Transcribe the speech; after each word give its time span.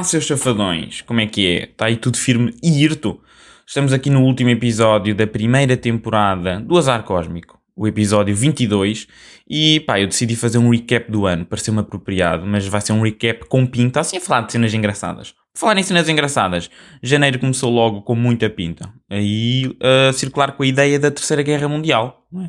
Olá, 0.00 0.04
seus 0.04 0.24
chafadões, 0.24 1.02
como 1.02 1.20
é 1.20 1.26
que 1.26 1.46
é? 1.46 1.64
Está 1.64 1.84
aí 1.84 1.94
tudo 1.94 2.16
firme 2.16 2.54
e 2.62 2.82
irto? 2.82 3.20
Estamos 3.66 3.92
aqui 3.92 4.08
no 4.08 4.22
último 4.22 4.48
episódio 4.48 5.14
da 5.14 5.26
primeira 5.26 5.76
temporada 5.76 6.58
do 6.58 6.78
Azar 6.78 7.02
Cósmico, 7.02 7.60
o 7.76 7.86
episódio 7.86 8.34
22, 8.34 9.06
e 9.46 9.80
pá, 9.80 10.00
eu 10.00 10.06
decidi 10.06 10.34
fazer 10.36 10.56
um 10.56 10.70
recap 10.70 11.12
do 11.12 11.26
ano, 11.26 11.44
pareceu-me 11.44 11.80
apropriado, 11.80 12.46
mas 12.46 12.66
vai 12.66 12.80
ser 12.80 12.94
um 12.94 13.02
recap 13.02 13.44
com 13.44 13.66
pinta, 13.66 14.00
assim 14.00 14.16
a 14.16 14.22
falar 14.22 14.46
de 14.46 14.52
cenas 14.52 14.72
engraçadas. 14.72 15.32
Por 15.52 15.60
falar 15.60 15.76
em 15.76 15.82
cenas 15.82 16.08
engraçadas, 16.08 16.70
janeiro 17.02 17.38
começou 17.38 17.70
logo 17.70 18.00
com 18.00 18.14
muita 18.14 18.48
pinta, 18.48 18.90
aí 19.10 19.76
a 20.08 20.14
circular 20.14 20.52
com 20.52 20.62
a 20.62 20.66
ideia 20.66 20.98
da 20.98 21.10
Terceira 21.10 21.42
Guerra 21.42 21.68
Mundial, 21.68 22.26
é? 22.36 22.48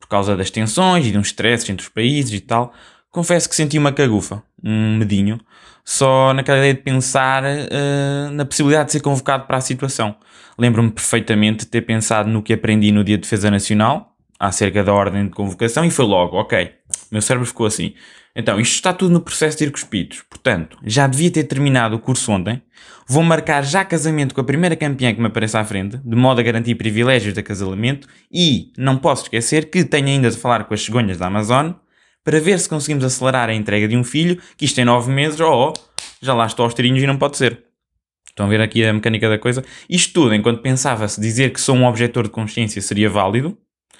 Por 0.00 0.08
causa 0.08 0.36
das 0.36 0.50
tensões 0.50 1.06
e 1.06 1.12
de 1.12 1.18
uns 1.18 1.28
stresses 1.28 1.70
entre 1.70 1.84
os 1.84 1.88
países 1.88 2.32
e 2.32 2.40
tal, 2.40 2.74
confesso 3.10 3.48
que 3.48 3.56
senti 3.56 3.78
uma 3.78 3.92
cagufa, 3.92 4.42
um 4.62 4.98
medinho, 4.98 5.40
só 5.84 6.32
naquela 6.32 6.58
ideia 6.58 6.74
de 6.74 6.82
pensar 6.82 7.42
uh, 7.42 8.30
na 8.32 8.44
possibilidade 8.44 8.86
de 8.86 8.92
ser 8.92 9.00
convocado 9.00 9.46
para 9.46 9.56
a 9.56 9.60
situação. 9.60 10.14
Lembro-me 10.58 10.90
perfeitamente 10.90 11.64
de 11.64 11.70
ter 11.70 11.82
pensado 11.82 12.28
no 12.28 12.42
que 12.42 12.52
aprendi 12.52 12.92
no 12.92 13.02
Dia 13.02 13.16
de 13.16 13.22
Defesa 13.22 13.50
Nacional, 13.50 14.14
acerca 14.38 14.82
da 14.84 14.92
ordem 14.92 15.24
de 15.24 15.30
convocação, 15.30 15.84
e 15.84 15.90
foi 15.90 16.04
logo, 16.04 16.36
ok, 16.36 16.70
meu 17.10 17.20
cérebro 17.20 17.46
ficou 17.46 17.66
assim. 17.66 17.94
Então, 18.34 18.60
isto 18.60 18.74
está 18.74 18.92
tudo 18.92 19.12
no 19.12 19.20
processo 19.20 19.58
de 19.58 19.64
ir 19.64 19.72
cuspidos. 19.72 20.22
Portanto, 20.30 20.78
já 20.84 21.06
devia 21.06 21.30
ter 21.30 21.44
terminado 21.44 21.96
o 21.96 21.98
curso 21.98 22.30
ontem. 22.30 22.62
Vou 23.06 23.24
marcar 23.24 23.64
já 23.64 23.84
casamento 23.84 24.34
com 24.34 24.40
a 24.40 24.44
primeira 24.44 24.76
campeã 24.76 25.12
que 25.12 25.20
me 25.20 25.26
apareça 25.26 25.58
à 25.58 25.64
frente, 25.64 25.96
de 25.96 26.16
modo 26.16 26.40
a 26.40 26.44
garantir 26.44 26.76
privilégios 26.76 27.34
de 27.34 27.42
casamento. 27.42 28.06
E 28.32 28.72
não 28.78 28.96
posso 28.96 29.24
esquecer 29.24 29.68
que 29.68 29.84
tenho 29.84 30.06
ainda 30.06 30.30
de 30.30 30.36
falar 30.36 30.64
com 30.64 30.72
as 30.72 30.80
cegonhas 30.80 31.18
da 31.18 31.26
Amazon 31.26 31.72
para 32.24 32.40
ver 32.40 32.58
se 32.58 32.68
conseguimos 32.68 33.04
acelerar 33.04 33.48
a 33.48 33.54
entrega 33.54 33.88
de 33.88 33.96
um 33.96 34.04
filho, 34.04 34.40
que 34.56 34.64
isto 34.64 34.78
em 34.80 34.84
nove 34.84 35.10
meses, 35.10 35.40
oh, 35.40 35.70
oh 35.70 35.72
já 36.20 36.34
lá 36.34 36.46
estou 36.46 36.64
aos 36.64 36.74
tirinhos 36.74 37.02
e 37.02 37.06
não 37.06 37.16
pode 37.16 37.36
ser. 37.36 37.64
Estão 38.28 38.46
a 38.46 38.48
ver 38.48 38.60
aqui 38.60 38.84
a 38.84 38.92
mecânica 38.92 39.28
da 39.28 39.38
coisa? 39.38 39.64
Isto 39.88 40.14
tudo, 40.14 40.34
enquanto 40.34 40.62
pensava-se 40.62 41.20
dizer 41.20 41.52
que 41.52 41.60
sou 41.60 41.74
um 41.74 41.86
objetor 41.86 42.24
de 42.24 42.30
consciência 42.30 42.80
seria 42.80 43.08
válido, 43.08 43.58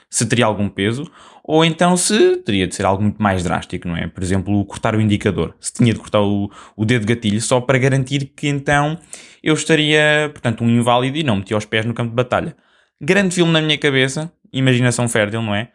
se 0.08 0.26
teria 0.26 0.46
algum 0.46 0.68
peso, 0.68 1.10
ou 1.44 1.64
então 1.64 1.96
se 1.96 2.36
teria 2.38 2.66
de 2.66 2.74
ser 2.74 2.84
algo 2.84 3.02
muito 3.02 3.22
mais 3.22 3.42
drástico, 3.42 3.88
não 3.88 3.96
é? 3.96 4.06
Por 4.06 4.22
exemplo, 4.22 4.64
cortar 4.64 4.94
o 4.94 5.00
indicador. 5.00 5.54
Se 5.60 5.72
tinha 5.72 5.92
de 5.92 5.98
cortar 5.98 6.20
o, 6.20 6.50
o 6.76 6.84
dedo 6.84 7.06
gatilho 7.06 7.41
só 7.41 7.60
para 7.60 7.78
garantir 7.78 8.32
que 8.36 8.48
então 8.48 8.98
eu 9.42 9.54
estaria, 9.54 10.30
portanto, 10.32 10.62
um 10.62 10.68
inválido 10.68 11.16
e 11.16 11.22
não 11.22 11.36
metia 11.36 11.56
os 11.56 11.64
pés 11.64 11.84
no 11.84 11.94
campo 11.94 12.10
de 12.10 12.16
batalha. 12.16 12.56
Grande 13.00 13.34
filme 13.34 13.52
na 13.52 13.62
minha 13.62 13.78
cabeça, 13.78 14.32
imaginação 14.52 15.08
fértil, 15.08 15.42
não 15.42 15.54
é? 15.54 15.70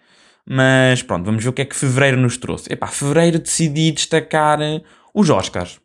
Mas 0.47 1.01
pronto, 1.01 1.25
vamos 1.25 1.43
ver 1.43 1.49
o 1.49 1.53
que 1.53 1.63
é 1.63 1.65
que 1.65 1.75
fevereiro 1.75 2.17
nos 2.17 2.37
trouxe. 2.37 2.71
Epá, 2.71 2.87
fevereiro 2.87 3.39
decidi 3.39 3.91
destacar 3.91 4.61
eh, 4.61 4.81
os 5.13 5.29
Oscars. 5.29 5.79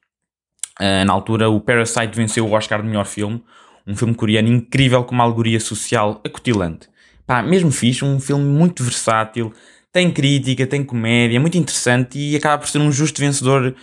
Uh, 0.78 1.05
na 1.06 1.12
altura, 1.12 1.48
o 1.48 1.61
Parasite 1.61 2.14
venceu 2.14 2.47
o 2.47 2.53
Oscar 2.53 2.83
de 2.83 2.88
melhor 2.88 3.06
filme. 3.06 3.42
Um 3.86 3.97
filme 3.97 4.14
coreano 4.14 4.48
incrível 4.48 5.03
com 5.05 5.14
uma 5.14 5.25
alegoria 5.25 5.58
social 5.58 6.20
acutilante. 6.25 6.88
Pá, 7.27 7.42
mesmo 7.42 7.70
fixe, 7.70 8.05
um 8.05 8.20
filme 8.20 8.44
muito 8.44 8.83
versátil, 8.83 9.53
tem 9.92 10.11
crítica, 10.11 10.66
tem 10.66 10.84
comédia, 10.84 11.41
muito 11.41 11.56
interessante 11.56 12.19
e 12.19 12.36
acaba 12.36 12.58
por 12.58 12.69
ser 12.69 12.78
um 12.78 12.92
justo 12.92 13.20
vencedor 13.20 13.75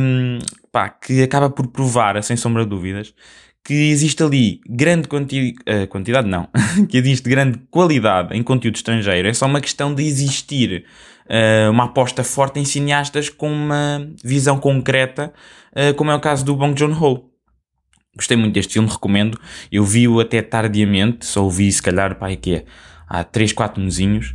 um, 0.00 0.38
pá, 0.70 0.88
que 0.88 1.22
acaba 1.22 1.50
por 1.50 1.66
provar, 1.68 2.22
sem 2.22 2.36
sombra 2.36 2.64
de 2.64 2.70
dúvidas, 2.70 3.14
que 3.64 3.90
existe 3.90 4.22
ali 4.22 4.60
grande 4.68 5.06
quanti 5.06 5.54
uh, 5.68 5.86
quantidade, 5.86 6.28
não, 6.28 6.48
que 6.88 6.96
existe 6.96 7.28
grande 7.28 7.58
qualidade 7.70 8.36
em 8.36 8.42
conteúdo 8.42 8.76
estrangeiro. 8.76 9.28
É 9.28 9.32
só 9.32 9.46
uma 9.46 9.60
questão 9.60 9.94
de 9.94 10.02
existir 10.02 10.84
uh, 11.26 11.70
uma 11.70 11.84
aposta 11.84 12.24
forte 12.24 12.58
em 12.58 12.64
cineastas 12.64 13.28
com 13.28 13.50
uma 13.52 14.08
visão 14.24 14.58
concreta, 14.58 15.32
uh, 15.72 15.94
como 15.94 16.10
é 16.10 16.14
o 16.14 16.20
caso 16.20 16.44
do 16.44 16.56
Bong 16.56 16.78
Joon-ho. 16.78 17.30
Gostei 18.16 18.36
muito 18.36 18.54
deste 18.54 18.74
filme, 18.74 18.88
recomendo. 18.88 19.38
Eu 19.70 19.84
vi-o 19.84 20.20
até 20.20 20.42
tardiamente, 20.42 21.24
só 21.24 21.46
o 21.46 21.50
vi 21.50 21.70
se 21.70 21.80
calhar, 21.80 22.16
pá, 22.16 22.34
que 22.36 22.56
é, 22.56 22.64
há 23.08 23.24
3, 23.24 23.52
4 23.52 23.82
mesinhos. 23.82 24.34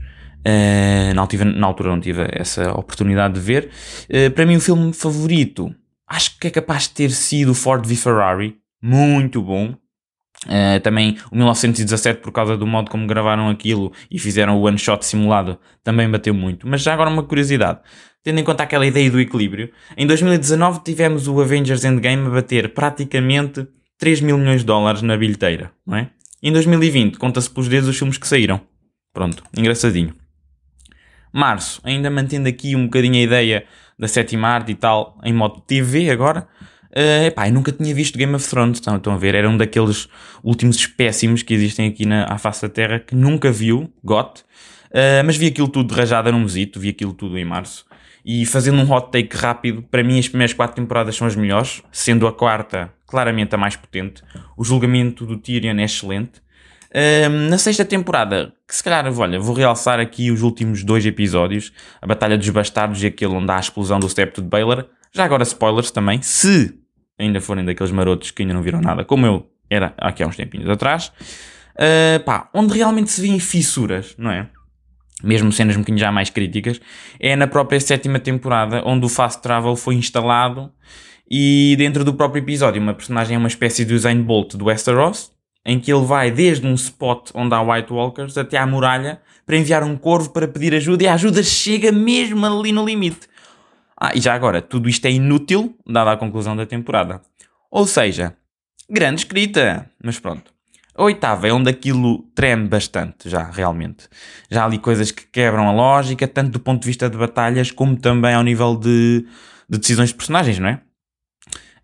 Na, 1.14 1.22
altura, 1.22 1.44
na 1.44 1.68
altura 1.68 1.90
não 1.90 2.00
tive 2.00 2.26
essa 2.32 2.72
oportunidade 2.72 3.34
de 3.34 3.40
ver. 3.42 3.70
para 4.34 4.46
mim 4.46 4.56
o 4.56 4.62
filme 4.62 4.94
favorito, 4.94 5.76
acho 6.08 6.40
que 6.40 6.48
é 6.48 6.50
capaz 6.50 6.84
de 6.84 6.92
ter 6.92 7.12
sido 7.12 7.54
Ford 7.54 7.86
v 7.86 7.96
Ferrari, 7.98 8.58
muito 8.88 9.42
bom. 9.42 9.76
Uh, 10.46 10.80
também 10.82 11.18
o 11.32 11.36
1917, 11.36 12.22
por 12.22 12.32
causa 12.32 12.56
do 12.56 12.66
modo 12.66 12.92
como 12.92 13.08
gravaram 13.08 13.50
aquilo 13.50 13.92
e 14.10 14.20
fizeram 14.20 14.58
o 14.58 14.62
one 14.62 14.78
shot 14.78 15.04
simulado, 15.06 15.60
também 15.84 16.10
bateu 16.10 16.34
muito. 16.34 16.68
Mas 16.68 16.84
já 16.84 16.94
agora 16.94 17.10
uma 17.10 17.24
curiosidade, 17.24 17.80
tendo 18.24 18.40
em 18.40 18.44
conta 18.44 18.64
aquela 18.64 18.86
ideia 18.86 19.10
do 19.10 19.20
equilíbrio, 19.20 19.72
em 19.98 20.06
2019 20.06 20.82
tivemos 20.84 21.28
o 21.28 21.42
Avengers 21.42 21.84
Endgame 21.84 22.28
a 22.28 22.30
bater 22.30 22.74
praticamente 22.74 23.68
3 23.98 24.22
mil 24.22 24.38
milhões 24.38 24.62
de 24.62 24.68
dólares 24.68 25.02
na 25.02 25.18
bilheteira, 25.18 25.72
não 25.86 25.98
é? 25.98 26.12
Em 26.42 26.54
2020, 26.54 27.18
conta-se 27.18 27.50
pelos 27.50 27.68
dedos 27.68 27.90
os 27.90 27.98
filmes 27.98 28.18
que 28.18 28.28
saíram. 28.28 28.62
Pronto, 29.12 29.44
engraçadinho. 29.58 30.14
Março, 31.34 31.82
ainda 31.84 32.10
mantendo 32.10 32.48
aqui 32.48 32.76
um 32.76 32.86
bocadinho 32.86 33.16
a 33.16 33.22
ideia 33.22 33.66
da 33.98 34.08
sétima 34.08 34.48
arte 34.48 34.72
e 34.72 34.76
tal, 34.76 35.20
em 35.24 35.34
modo 35.34 35.60
TV 35.62 36.10
agora. 36.12 36.48
Uh, 36.96 37.28
epá, 37.28 37.48
eu 37.48 37.54
nunca 37.54 37.72
tinha 37.72 37.94
visto 37.94 38.18
Game 38.18 38.34
of 38.34 38.48
Thrones, 38.48 38.78
estão, 38.78 38.96
estão 38.96 39.14
a 39.14 39.18
ver? 39.18 39.36
Era 39.36 39.50
um 39.50 39.58
daqueles 39.58 40.08
últimos 40.44 40.78
espécimos 40.78 41.44
que 41.44 41.54
existem 41.54 41.88
aqui 41.88 42.06
na 42.06 42.26
à 42.26 42.38
face 42.38 42.62
da 42.62 42.70
Terra 42.70 43.00
que 43.00 43.16
nunca 43.16 43.52
viu, 43.52 43.92
GOT, 44.04 44.42
uh, 44.42 45.24
mas 45.26 45.36
vi 45.38 45.48
aquilo 45.48 45.68
tudo 45.68 45.94
de 45.94 46.00
rajada 46.00 46.32
num 46.32 46.40
mesito, 46.40 46.80
vi 46.80 46.90
aquilo 46.90 47.14
tudo 47.14 47.38
em 47.38 47.46
março. 47.46 47.86
E 48.26 48.46
fazendo 48.46 48.82
um 48.82 48.92
hot 48.92 49.10
take 49.12 49.36
rápido, 49.38 49.82
para 49.84 50.04
mim 50.04 50.20
as 50.20 50.28
primeiras 50.28 50.54
quatro 50.54 50.76
temporadas 50.76 51.16
são 51.16 51.26
as 51.26 51.36
melhores, 51.36 51.82
sendo 51.92 52.28
a 52.28 52.34
quarta 52.34 52.92
claramente 53.06 53.56
a 53.56 53.58
mais 53.58 53.76
potente. 53.76 54.22
O 54.58 54.64
julgamento 54.64 55.26
do 55.26 55.38
Tyrion 55.38 55.78
é 55.78 55.86
excelente. 55.86 56.42
Uh, 56.90 57.30
na 57.50 57.58
sexta 57.58 57.86
temporada, 57.86 58.54
que 58.68 58.76
se 58.76 58.84
calhar, 58.84 59.06
olha, 59.18 59.40
vou 59.40 59.56
realçar 59.56 60.00
aqui 60.00 60.32
os 60.32 60.42
últimos 60.42 60.84
dois 60.84 61.06
episódios, 61.06 61.72
a 62.02 62.08
Batalha 62.08 62.38
dos 62.38 62.50
Bastardos 62.50 63.02
e 63.04 63.08
aquele 63.08 63.34
onde 63.34 63.52
há 63.52 63.58
a 63.58 63.60
explosão 63.60 64.00
do 64.00 64.10
Stepto 64.10 64.42
de 64.42 64.48
Baylor, 64.48 64.86
já 65.14 65.26
agora 65.26 65.44
spoilers 65.44 65.92
também, 65.92 66.22
se 66.22 66.78
ainda 67.18 67.42
forem 67.42 67.66
daqueles 67.66 67.92
marotos 67.92 68.32
que 68.32 68.44
ainda 68.44 68.54
não 68.54 68.62
viram 68.62 68.82
nada, 68.82 69.04
como 69.04 69.26
eu 69.26 69.50
era 69.70 69.94
aqui 69.98 70.24
há 70.24 70.28
uns 70.28 70.36
tempinhos 70.36 70.70
atrás, 70.70 71.12
uh, 71.76 72.24
pá, 72.24 72.50
onde 72.54 72.74
realmente 72.74 73.12
se 73.12 73.22
vêem 73.22 73.40
fissuras, 73.40 74.16
não 74.18 74.32
é? 74.32 74.48
Mesmo 75.24 75.52
cenas 75.52 75.76
um 75.76 75.80
bocadinho 75.80 76.00
já 76.00 76.12
mais 76.12 76.30
críticas, 76.30 76.80
é 77.20 77.36
na 77.36 77.48
própria 77.48 77.80
sétima 77.80 78.20
temporada, 78.20 78.84
onde 78.86 79.06
o 79.06 79.10
Fast 79.10 79.42
Travel 79.42 79.76
foi 79.76 79.96
instalado 79.96 80.72
e 81.30 81.76
dentro 81.78 82.06
do 82.06 82.14
próprio 82.14 82.42
episódio 82.42 82.82
uma 82.82 82.94
personagem 82.94 83.36
é 83.36 83.38
uma 83.38 83.48
espécie 83.48 83.84
de 83.84 83.94
Usain 83.94 84.22
Bolt 84.22 84.56
do 84.56 84.66
Westeros, 84.66 85.32
em 85.66 85.80
que 85.80 85.92
ele 85.92 86.06
vai 86.06 86.32
desde 86.32 86.66
um 86.66 86.74
spot 86.76 87.32
onde 87.34 87.54
há 87.54 87.62
White 87.62 87.92
Walkers 87.92 88.38
até 88.38 88.58
à 88.58 88.66
muralha 88.66 89.20
para 89.46 89.58
enviar 89.58 89.84
um 89.84 89.98
corvo 89.98 90.30
para 90.30 90.48
pedir 90.48 90.74
ajuda 90.74 91.04
e 91.04 91.08
a 91.08 91.16
ajuda 91.16 91.44
chega 91.44 91.92
mesmo 91.92 92.46
ali 92.46 92.72
no 92.72 92.86
limite. 92.86 93.28
Ah, 94.00 94.12
e 94.14 94.22
já 94.22 94.34
agora, 94.34 94.62
tudo 94.62 94.88
isto 94.88 95.06
é 95.06 95.12
inútil, 95.12 95.76
dada 95.86 96.12
a 96.12 96.18
conclusão 96.18 96.56
da 96.56 96.66
temporada. 96.66 97.22
Ou 97.72 97.88
seja, 97.88 98.36
grande 98.90 99.22
escrita, 99.22 99.90
mas 100.04 100.20
pronto. 100.20 100.54
A 100.96 101.04
oitava 101.04 101.48
é 101.48 101.54
onde 101.54 101.70
aquilo 101.70 102.24
treme 102.34 102.68
bastante, 102.68 103.30
já, 103.30 103.44
realmente. 103.44 104.08
Já 104.50 104.64
há 104.64 104.66
ali 104.66 104.80
coisas 104.80 105.12
que 105.12 105.26
quebram 105.28 105.68
a 105.68 105.72
lógica, 105.72 106.28
tanto 106.28 106.52
do 106.52 106.60
ponto 106.60 106.82
de 106.82 106.88
vista 106.88 107.10
de 107.10 107.18
batalhas, 107.18 107.72
como 107.72 107.96
também 107.96 108.34
ao 108.34 108.44
nível 108.44 108.76
de, 108.76 109.26
de 109.70 109.78
decisões 109.78 110.10
de 110.10 110.16
personagens, 110.16 110.58
não 110.58 110.70
é? 110.70 110.82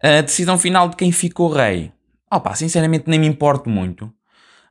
A 0.02 0.22
decisão 0.22 0.58
final 0.58 0.90
de 0.90 0.96
quem 0.96 1.12
ficou 1.12 1.52
rei. 1.52 1.92
Opa, 2.32 2.56
sinceramente 2.56 3.06
nem 3.08 3.20
me 3.20 3.28
importo 3.28 3.70
muito. 3.70 4.12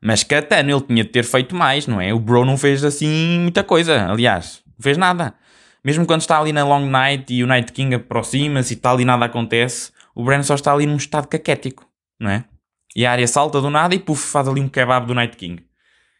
Mas 0.02 0.24
Catano 0.24 0.70
ele 0.70 0.80
tinha 0.80 1.04
de 1.04 1.10
ter 1.10 1.24
feito 1.24 1.54
mais, 1.54 1.86
não 1.86 2.00
é? 2.00 2.12
O 2.12 2.18
Bro 2.18 2.44
não 2.44 2.58
fez 2.58 2.82
assim 2.82 3.38
muita 3.40 3.62
coisa, 3.62 4.10
aliás, 4.10 4.60
não 4.66 4.82
fez 4.82 4.98
nada. 4.98 5.34
Mesmo 5.84 6.06
quando 6.06 6.20
está 6.20 6.38
ali 6.38 6.52
na 6.52 6.64
Long 6.64 6.86
Night 6.86 7.32
e 7.32 7.42
o 7.42 7.46
Night 7.46 7.72
King 7.72 7.94
aproxima-se 7.94 8.74
e 8.74 8.76
tal 8.76 9.00
e 9.00 9.04
nada 9.04 9.24
acontece, 9.24 9.90
o 10.14 10.24
Bran 10.24 10.42
só 10.42 10.54
está 10.54 10.72
ali 10.72 10.86
num 10.86 10.96
estado 10.96 11.26
caquético, 11.26 11.86
não 12.20 12.30
é? 12.30 12.44
E 12.94 13.04
a 13.06 13.12
área 13.12 13.26
salta 13.26 13.60
do 13.60 13.70
nada 13.70 13.94
e 13.94 13.98
puf, 13.98 14.22
faz 14.22 14.46
ali 14.46 14.60
um 14.60 14.68
kebab 14.68 15.06
do 15.06 15.14
Night 15.14 15.36
King. 15.36 15.64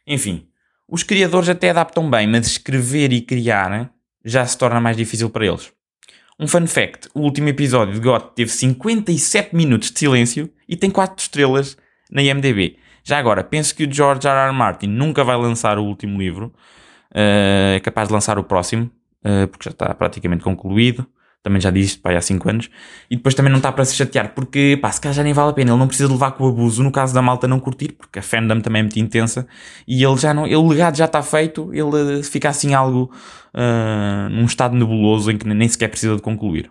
Enfim, 0.07 0.49
os 0.89 1.03
criadores 1.03 1.49
até 1.49 1.71
adaptam 1.71 2.11
bem, 2.11 2.27
mas 2.27 2.47
escrever 2.47 3.13
e 3.13 3.21
criar 3.21 3.91
já 4.25 4.45
se 4.47 4.57
torna 4.57 4.81
mais 4.81 4.97
difícil 4.97 5.31
para 5.31 5.47
eles. 5.47 5.73
Um 6.39 6.49
fun 6.49 6.67
fact: 6.67 7.09
o 7.15 7.21
último 7.21 7.49
episódio 7.49 7.95
de 7.95 8.01
GOT 8.01 8.35
teve 8.35 8.51
57 8.51 9.55
minutos 9.55 9.91
de 9.91 9.99
silêncio 9.99 10.51
e 10.69 10.77
tem 10.77 10.91
4 10.91 11.15
estrelas 11.23 11.77
na 12.11 12.23
IMDb. 12.23 12.79
Já 13.05 13.19
agora, 13.19 13.43
penso 13.43 13.75
que 13.75 13.85
o 13.85 13.93
George 13.93 14.27
R. 14.27 14.49
R. 14.49 14.53
Martin 14.53 14.87
nunca 14.87 15.25
vai 15.25 15.37
lançar 15.37 15.79
o 15.79 15.85
último 15.85 16.19
livro, 16.19 16.47
uh, 17.11 17.77
é 17.77 17.81
capaz 17.81 18.09
de 18.09 18.15
lançar 18.15 18.39
o 18.39 18.45
próximo, 18.45 18.91
uh, 19.25 19.49
porque 19.49 19.65
já 19.65 19.71
está 19.71 19.93
praticamente 19.95 20.45
concluído. 20.45 21.07
Também 21.43 21.61
já 21.61 21.71
disse, 21.71 21.99
pá, 21.99 22.17
há 22.17 22.21
5 22.21 22.49
anos. 22.49 22.71
E 23.11 23.17
depois 23.17 23.35
também 23.35 23.51
não 23.51 23.57
está 23.57 23.73
para 23.73 23.85
se 23.85 23.97
chatear, 23.97 24.33
porque, 24.33 24.79
pá, 24.81 24.93
se 24.93 25.01
calhar 25.01 25.15
já 25.15 25.25
nem 25.25 25.33
vale 25.33 25.51
a 25.51 25.53
pena. 25.53 25.73
Ele 25.73 25.79
não 25.79 25.89
precisa 25.89 26.09
levar 26.11 26.31
com 26.33 26.45
o 26.45 26.49
abuso, 26.49 26.85
no 26.85 26.93
caso 26.93 27.13
da 27.13 27.21
malta 27.21 27.49
não 27.49 27.59
curtir, 27.59 27.93
porque 27.93 28.21
a 28.21 28.23
fandom 28.23 28.61
também 28.61 28.81
é 28.81 28.83
muito 28.85 28.99
intensa. 29.01 29.47
E 29.87 30.05
ele 30.05 30.17
já 30.17 30.33
não, 30.33 30.47
ele, 30.47 30.55
o 30.55 30.69
legado 30.69 30.97
já 30.97 31.07
está 31.07 31.21
feito, 31.21 31.75
ele 31.75 32.23
fica 32.23 32.49
assim 32.49 32.75
algo, 32.75 33.13
uh, 33.55 34.29
num 34.31 34.45
estado 34.45 34.77
nebuloso 34.77 35.33
em 35.33 35.37
que 35.37 35.47
nem 35.49 35.69
sequer 35.69 35.89
precisa 35.89 36.15
de 36.15 36.23
concluir. 36.23 36.71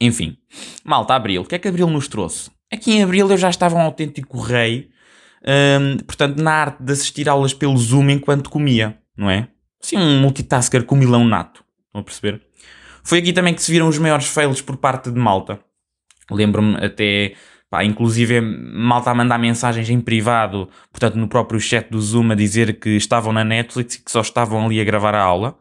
Enfim, 0.00 0.36
malta, 0.84 1.14
Abril. 1.14 1.42
O 1.42 1.44
que 1.44 1.54
é 1.54 1.58
que 1.58 1.68
Abril 1.68 1.88
nos 1.88 2.08
trouxe? 2.08 2.50
Aqui 2.72 2.92
em 2.92 3.02
Abril 3.02 3.30
eu 3.30 3.36
já 3.36 3.50
estava 3.50 3.76
um 3.76 3.80
autêntico 3.80 4.40
rei, 4.40 4.88
hum, 5.46 5.98
portanto, 6.06 6.42
na 6.42 6.52
arte 6.52 6.82
de 6.82 6.92
assistir 6.92 7.28
aulas 7.28 7.54
pelo 7.54 7.76
Zoom 7.76 8.10
enquanto 8.10 8.50
comia, 8.50 8.98
não 9.16 9.30
é? 9.30 9.48
Assim, 9.84 9.98
um 9.98 10.18
multitasker 10.18 10.84
com 10.84 10.96
milão 10.96 11.26
nato. 11.26 11.62
Estão 11.86 12.00
a 12.00 12.04
perceber? 12.04 12.40
Foi 13.02 13.18
aqui 13.18 13.34
também 13.34 13.52
que 13.52 13.62
se 13.62 13.70
viram 13.70 13.86
os 13.86 13.98
maiores 13.98 14.26
fails 14.26 14.62
por 14.62 14.78
parte 14.78 15.10
de 15.10 15.20
Malta. 15.20 15.60
Lembro-me 16.30 16.82
até, 16.82 17.34
pá, 17.68 17.84
inclusive 17.84 18.40
Malta 18.40 19.10
a 19.10 19.14
mandar 19.14 19.38
mensagens 19.38 19.90
em 19.90 20.00
privado, 20.00 20.70
portanto 20.90 21.16
no 21.16 21.28
próprio 21.28 21.60
chat 21.60 21.90
do 21.90 22.00
Zoom 22.00 22.32
a 22.32 22.34
dizer 22.34 22.80
que 22.80 22.96
estavam 22.96 23.30
na 23.30 23.44
Netflix 23.44 23.96
e 23.96 24.02
que 24.02 24.10
só 24.10 24.22
estavam 24.22 24.64
ali 24.64 24.80
a 24.80 24.84
gravar 24.84 25.14
a 25.14 25.22
aula. 25.22 25.58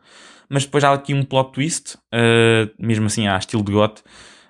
Mas 0.50 0.64
depois 0.64 0.86
há 0.86 0.94
aqui 0.94 1.14
um 1.14 1.26
plot 1.26 1.52
twist, 1.52 1.96
uh, 1.96 2.72
mesmo 2.80 3.08
assim 3.08 3.28
a 3.28 3.38
estilo 3.38 3.62
de 3.62 3.74
gote, 3.74 4.04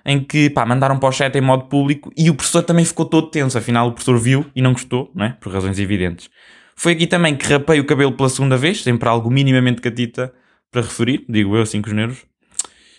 em 0.06 0.22
que 0.22 0.50
pá, 0.50 0.64
mandaram 0.64 1.00
para 1.00 1.08
o 1.08 1.12
chat 1.12 1.34
em 1.34 1.40
modo 1.40 1.64
público 1.64 2.12
e 2.16 2.30
o 2.30 2.34
professor 2.34 2.62
também 2.62 2.84
ficou 2.84 3.06
todo 3.06 3.28
tenso, 3.28 3.58
afinal 3.58 3.88
o 3.88 3.92
professor 3.92 4.20
viu 4.20 4.46
e 4.54 4.62
não 4.62 4.72
gostou, 4.72 5.10
não 5.16 5.24
é? 5.26 5.30
por 5.30 5.52
razões 5.52 5.80
evidentes. 5.80 6.30
Foi 6.76 6.92
aqui 6.92 7.06
também 7.06 7.36
que 7.36 7.46
rapei 7.46 7.80
o 7.80 7.86
cabelo 7.86 8.12
pela 8.12 8.28
segunda 8.28 8.56
vez, 8.56 8.82
sempre 8.82 9.08
algo 9.08 9.30
minimamente 9.30 9.80
catita 9.80 10.32
para 10.70 10.82
referir, 10.82 11.24
digo 11.28 11.56
eu 11.56 11.62
assim 11.62 11.80
com 11.80 11.88
os 11.88 11.94
nervos. 11.94 12.26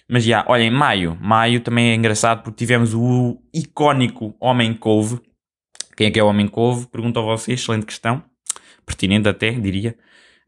Mas 0.07 0.23
já, 0.23 0.45
olhem, 0.47 0.71
maio. 0.71 1.17
Maio 1.19 1.59
também 1.59 1.91
é 1.91 1.95
engraçado 1.95 2.43
porque 2.43 2.57
tivemos 2.57 2.93
o 2.93 3.37
icónico 3.53 4.35
Homem 4.39 4.73
Couve. 4.73 5.19
Quem 5.97 6.07
é 6.07 6.11
que 6.11 6.19
é 6.19 6.23
o 6.23 6.27
Homem 6.27 6.47
Couve? 6.47 6.87
Pergunto 6.87 7.19
a 7.19 7.23
vocês, 7.23 7.59
excelente 7.59 7.85
questão. 7.85 8.23
Pertinente 8.85 9.27
até, 9.27 9.51
diria. 9.51 9.95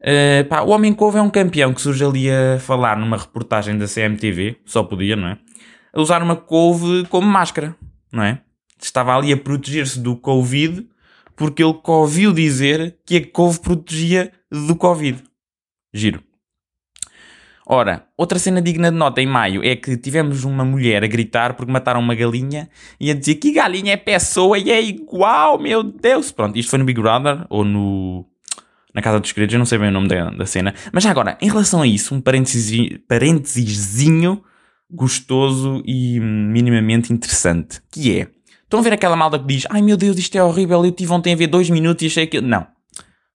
Uh, 0.00 0.48
pá, 0.48 0.62
o 0.62 0.68
Homem 0.68 0.94
Couve 0.94 1.18
é 1.18 1.22
um 1.22 1.30
campeão 1.30 1.74
que 1.74 1.80
surge 1.80 2.04
ali 2.04 2.30
a 2.30 2.60
falar 2.60 2.96
numa 2.96 3.16
reportagem 3.16 3.76
da 3.76 3.86
CMTV, 3.86 4.56
só 4.64 4.84
podia, 4.84 5.16
não 5.16 5.28
é? 5.28 5.38
A 5.92 6.00
usar 6.00 6.22
uma 6.22 6.36
couve 6.36 7.04
como 7.08 7.26
máscara, 7.26 7.74
não 8.12 8.22
é? 8.22 8.40
Estava 8.80 9.16
ali 9.16 9.32
a 9.32 9.36
proteger-se 9.36 9.98
do 9.98 10.16
Covid 10.16 10.86
porque 11.38 11.62
ele 11.62 11.78
ouviu 11.84 12.32
dizer 12.32 12.98
que 13.06 13.16
a 13.16 13.26
couve 13.26 13.60
protegia 13.60 14.32
do 14.50 14.74
Covid. 14.74 15.22
Giro. 15.94 16.20
Ora, 17.64 18.06
outra 18.16 18.38
cena 18.38 18.60
digna 18.60 18.90
de 18.90 18.96
nota 18.96 19.20
em 19.20 19.26
maio 19.26 19.62
é 19.62 19.76
que 19.76 19.96
tivemos 19.96 20.42
uma 20.42 20.64
mulher 20.64 21.04
a 21.04 21.06
gritar 21.06 21.54
porque 21.54 21.70
mataram 21.70 22.00
uma 22.00 22.14
galinha 22.14 22.68
e 22.98 23.10
a 23.10 23.14
dizer 23.14 23.36
que 23.36 23.52
galinha 23.52 23.92
é 23.92 23.96
pessoa 23.96 24.58
e 24.58 24.70
é 24.70 24.82
igual, 24.82 25.58
meu 25.58 25.82
Deus. 25.82 26.32
Pronto, 26.32 26.58
isto 26.58 26.70
foi 26.70 26.78
no 26.78 26.84
Big 26.84 27.00
Brother 27.00 27.46
ou 27.48 27.64
no. 27.64 28.26
Na 28.94 29.02
Casa 29.02 29.20
dos 29.20 29.28
Segredos, 29.28 29.52
eu 29.52 29.58
não 29.58 29.66
sei 29.66 29.78
bem 29.78 29.90
o 29.90 29.92
nome 29.92 30.08
da, 30.08 30.30
da 30.30 30.46
cena. 30.46 30.74
Mas 30.92 31.04
já 31.04 31.10
agora, 31.10 31.36
em 31.40 31.48
relação 31.48 31.82
a 31.82 31.86
isso, 31.86 32.14
um 32.14 32.20
parênteses, 32.20 32.98
gostoso 34.90 35.82
e 35.86 36.18
minimamente 36.18 37.12
interessante. 37.12 37.80
Que 37.92 38.18
é, 38.18 38.28
estão 38.68 38.80
a 38.80 38.82
ver 38.82 38.92
aquela 38.92 39.16
malda 39.16 39.38
que 39.38 39.46
diz 39.46 39.66
ai 39.70 39.82
meu 39.82 39.96
Deus, 39.96 40.18
isto 40.18 40.36
é 40.36 40.42
horrível, 40.42 40.84
eu 40.84 40.92
tive 40.92 41.12
ontem 41.12 41.32
a 41.32 41.36
ver 41.36 41.46
dois 41.46 41.70
minutos 41.70 42.02
e 42.02 42.06
achei 42.06 42.26
que... 42.26 42.40
Não, 42.40 42.66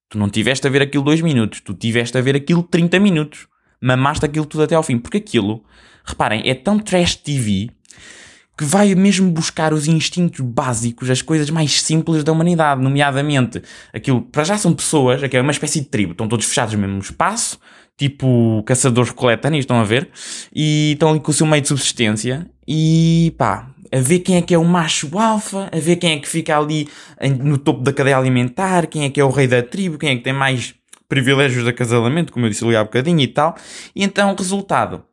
tu 0.09 0.17
não 0.17 0.29
tiveste 0.29 0.65
a 0.67 0.69
ver 0.69 0.81
aquilo 0.81 1.03
dois 1.03 1.21
minutos, 1.21 1.59
tu 1.59 1.73
tiveste 1.73 2.17
a 2.17 2.21
ver 2.21 2.35
aquilo 2.35 2.63
30 2.63 2.99
minutos 2.99 3.47
mamaste 3.83 4.25
aquilo 4.25 4.45
tudo 4.45 4.63
até 4.63 4.75
ao 4.75 4.81
fim. 4.81 4.97
Porque 4.97 5.17
aquilo, 5.17 5.63
reparem, 6.05 6.41
é 6.45 6.55
tão 6.55 6.79
trash 6.79 7.17
TV 7.17 7.69
que 8.57 8.63
vai 8.63 8.93
mesmo 8.93 9.31
buscar 9.31 9.73
os 9.73 9.87
instintos 9.87 10.39
básicos, 10.39 11.09
as 11.09 11.23
coisas 11.23 11.49
mais 11.49 11.81
simples 11.81 12.23
da 12.23 12.31
humanidade, 12.31 12.81
nomeadamente 12.81 13.61
aquilo, 13.91 14.21
para 14.21 14.43
já 14.43 14.57
são 14.59 14.73
pessoas, 14.75 15.23
aqui 15.23 15.35
é 15.35 15.41
uma 15.41 15.51
espécie 15.51 15.79
de 15.79 15.87
tribo, 15.87 16.11
estão 16.11 16.27
todos 16.27 16.45
fechados 16.45 16.75
no 16.75 16.79
mesmo 16.79 16.99
espaço, 16.99 17.59
tipo 17.97 18.61
caçadores 18.63 19.09
coletâneos, 19.09 19.63
estão 19.63 19.79
a 19.79 19.83
ver, 19.83 20.07
e 20.53 20.91
estão 20.93 21.09
ali 21.09 21.19
com 21.19 21.31
o 21.31 21.33
seu 21.33 21.47
meio 21.47 21.63
de 21.63 21.67
subsistência, 21.67 22.47
e 22.67 23.33
pá, 23.39 23.72
a 23.93 23.99
ver 23.99 24.19
quem 24.19 24.37
é 24.37 24.41
que 24.41 24.55
é 24.55 24.57
o 24.57 24.65
macho 24.65 25.17
alfa, 25.19 25.69
a 25.71 25.79
ver 25.79 25.97
quem 25.97 26.13
é 26.13 26.19
que 26.19 26.27
fica 26.27 26.57
ali 26.57 26.89
no 27.39 27.59
topo 27.59 27.81
da 27.81 27.93
cadeia 27.93 28.17
alimentar, 28.17 28.87
quem 28.87 29.03
é 29.03 29.09
que 29.09 29.21
é 29.21 29.23
o 29.23 29.29
rei 29.29 29.45
da 29.47 29.61
tribo, 29.61 29.99
quem 29.99 30.09
é 30.09 30.15
que 30.15 30.23
tem 30.23 30.33
mais 30.33 30.73
privilégios 31.07 31.63
de 31.63 31.69
acasalamento, 31.69 32.33
como 32.33 32.47
eu 32.47 32.49
disse 32.49 32.65
ali 32.65 32.75
há 32.75 32.83
bocadinho 32.83 33.19
e 33.19 33.27
tal. 33.27 33.55
E 33.95 34.03
então, 34.03 34.33
resultado. 34.35 35.03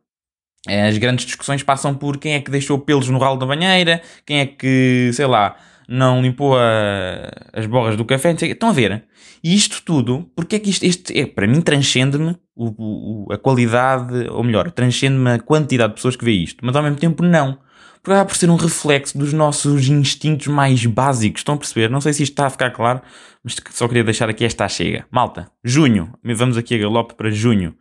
As 0.67 0.97
grandes 0.97 1.25
discussões 1.25 1.61
passam 1.61 1.93
por 1.93 2.17
quem 2.17 2.33
é 2.33 2.41
que 2.41 2.49
deixou 2.49 2.79
pelos 2.79 3.07
no 3.07 3.19
ralo 3.19 3.37
da 3.37 3.45
banheira, 3.45 4.01
quem 4.25 4.39
é 4.39 4.45
que, 4.47 5.11
sei 5.13 5.27
lá, 5.27 5.55
não 5.87 6.21
limpou 6.21 6.57
a, 6.57 7.31
as 7.53 7.67
borras 7.67 7.95
do 7.95 8.05
café. 8.05 8.31
Estão 8.31 8.69
a 8.69 8.73
ver? 8.73 9.03
E 9.43 9.55
isto 9.55 9.83
tudo, 9.83 10.27
porque 10.35 10.55
é 10.55 10.59
que 10.59 10.71
isto, 10.71 10.83
este, 10.83 11.19
é, 11.19 11.25
para 11.27 11.47
mim, 11.47 11.61
transcende-me 11.61 12.35
a 13.31 13.37
qualidade, 13.37 14.27
ou 14.29 14.43
melhor, 14.43 14.71
transcende-me 14.71 15.31
a 15.31 15.39
quantidade 15.39 15.89
de 15.89 15.95
pessoas 15.95 16.15
que 16.15 16.25
vê 16.25 16.31
isto, 16.31 16.63
mas 16.63 16.75
ao 16.75 16.81
mesmo 16.81 16.97
tempo 16.97 17.23
não 17.23 17.57
acaba 18.03 18.25
por 18.25 18.35
ser 18.35 18.49
um 18.49 18.55
reflexo 18.55 19.17
dos 19.17 19.31
nossos 19.33 19.87
instintos 19.87 20.47
mais 20.47 20.85
básicos. 20.85 21.41
Estão 21.41 21.55
a 21.55 21.57
perceber? 21.57 21.89
Não 21.89 22.01
sei 22.01 22.13
se 22.13 22.23
isto 22.23 22.33
está 22.33 22.47
a 22.47 22.49
ficar 22.49 22.71
claro, 22.71 23.01
mas 23.43 23.55
só 23.71 23.87
queria 23.87 24.03
deixar 24.03 24.29
aqui 24.29 24.43
esta 24.43 24.67
chega. 24.67 25.05
Malta, 25.11 25.51
junho. 25.63 26.13
Vamos 26.23 26.57
aqui 26.57 26.75
a 26.75 26.79
galope 26.79 27.15
para 27.15 27.29
junho. 27.29 27.75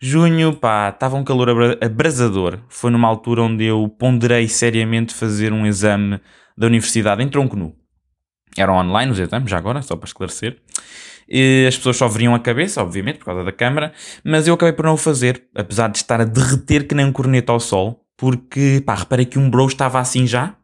Junho, 0.00 0.54
pá, 0.54 0.90
estava 0.90 1.16
um 1.16 1.24
calor 1.24 1.76
abrasador. 1.82 2.60
Foi 2.68 2.90
numa 2.90 3.08
altura 3.08 3.42
onde 3.42 3.64
eu 3.64 3.88
ponderei 3.88 4.46
seriamente 4.48 5.12
fazer 5.12 5.52
um 5.52 5.66
exame 5.66 6.20
da 6.56 6.66
universidade 6.66 7.22
em 7.22 7.28
tronco 7.28 7.56
nu. 7.56 7.74
Eram 8.56 8.76
online 8.76 9.10
os 9.10 9.18
exames, 9.18 9.50
já 9.50 9.58
agora, 9.58 9.82
só 9.82 9.96
para 9.96 10.06
esclarecer. 10.06 10.60
E 11.28 11.66
as 11.68 11.76
pessoas 11.76 11.96
só 11.96 12.08
veriam 12.08 12.34
a 12.34 12.38
cabeça, 12.38 12.82
obviamente, 12.82 13.18
por 13.18 13.26
causa 13.26 13.44
da 13.44 13.52
câmara, 13.52 13.92
mas 14.24 14.48
eu 14.48 14.54
acabei 14.54 14.72
por 14.72 14.86
não 14.86 14.94
o 14.94 14.96
fazer, 14.96 15.44
apesar 15.54 15.88
de 15.88 15.98
estar 15.98 16.20
a 16.20 16.24
derreter 16.24 16.86
que 16.86 16.94
nem 16.94 17.04
um 17.04 17.12
corneto 17.12 17.52
ao 17.52 17.60
sol, 17.60 17.97
porque, 18.18 18.82
pá, 18.84 18.96
reparei 18.96 19.24
que 19.24 19.38
um 19.38 19.48
bro 19.48 19.66
estava 19.66 20.00
assim 20.00 20.26
já. 20.26 20.54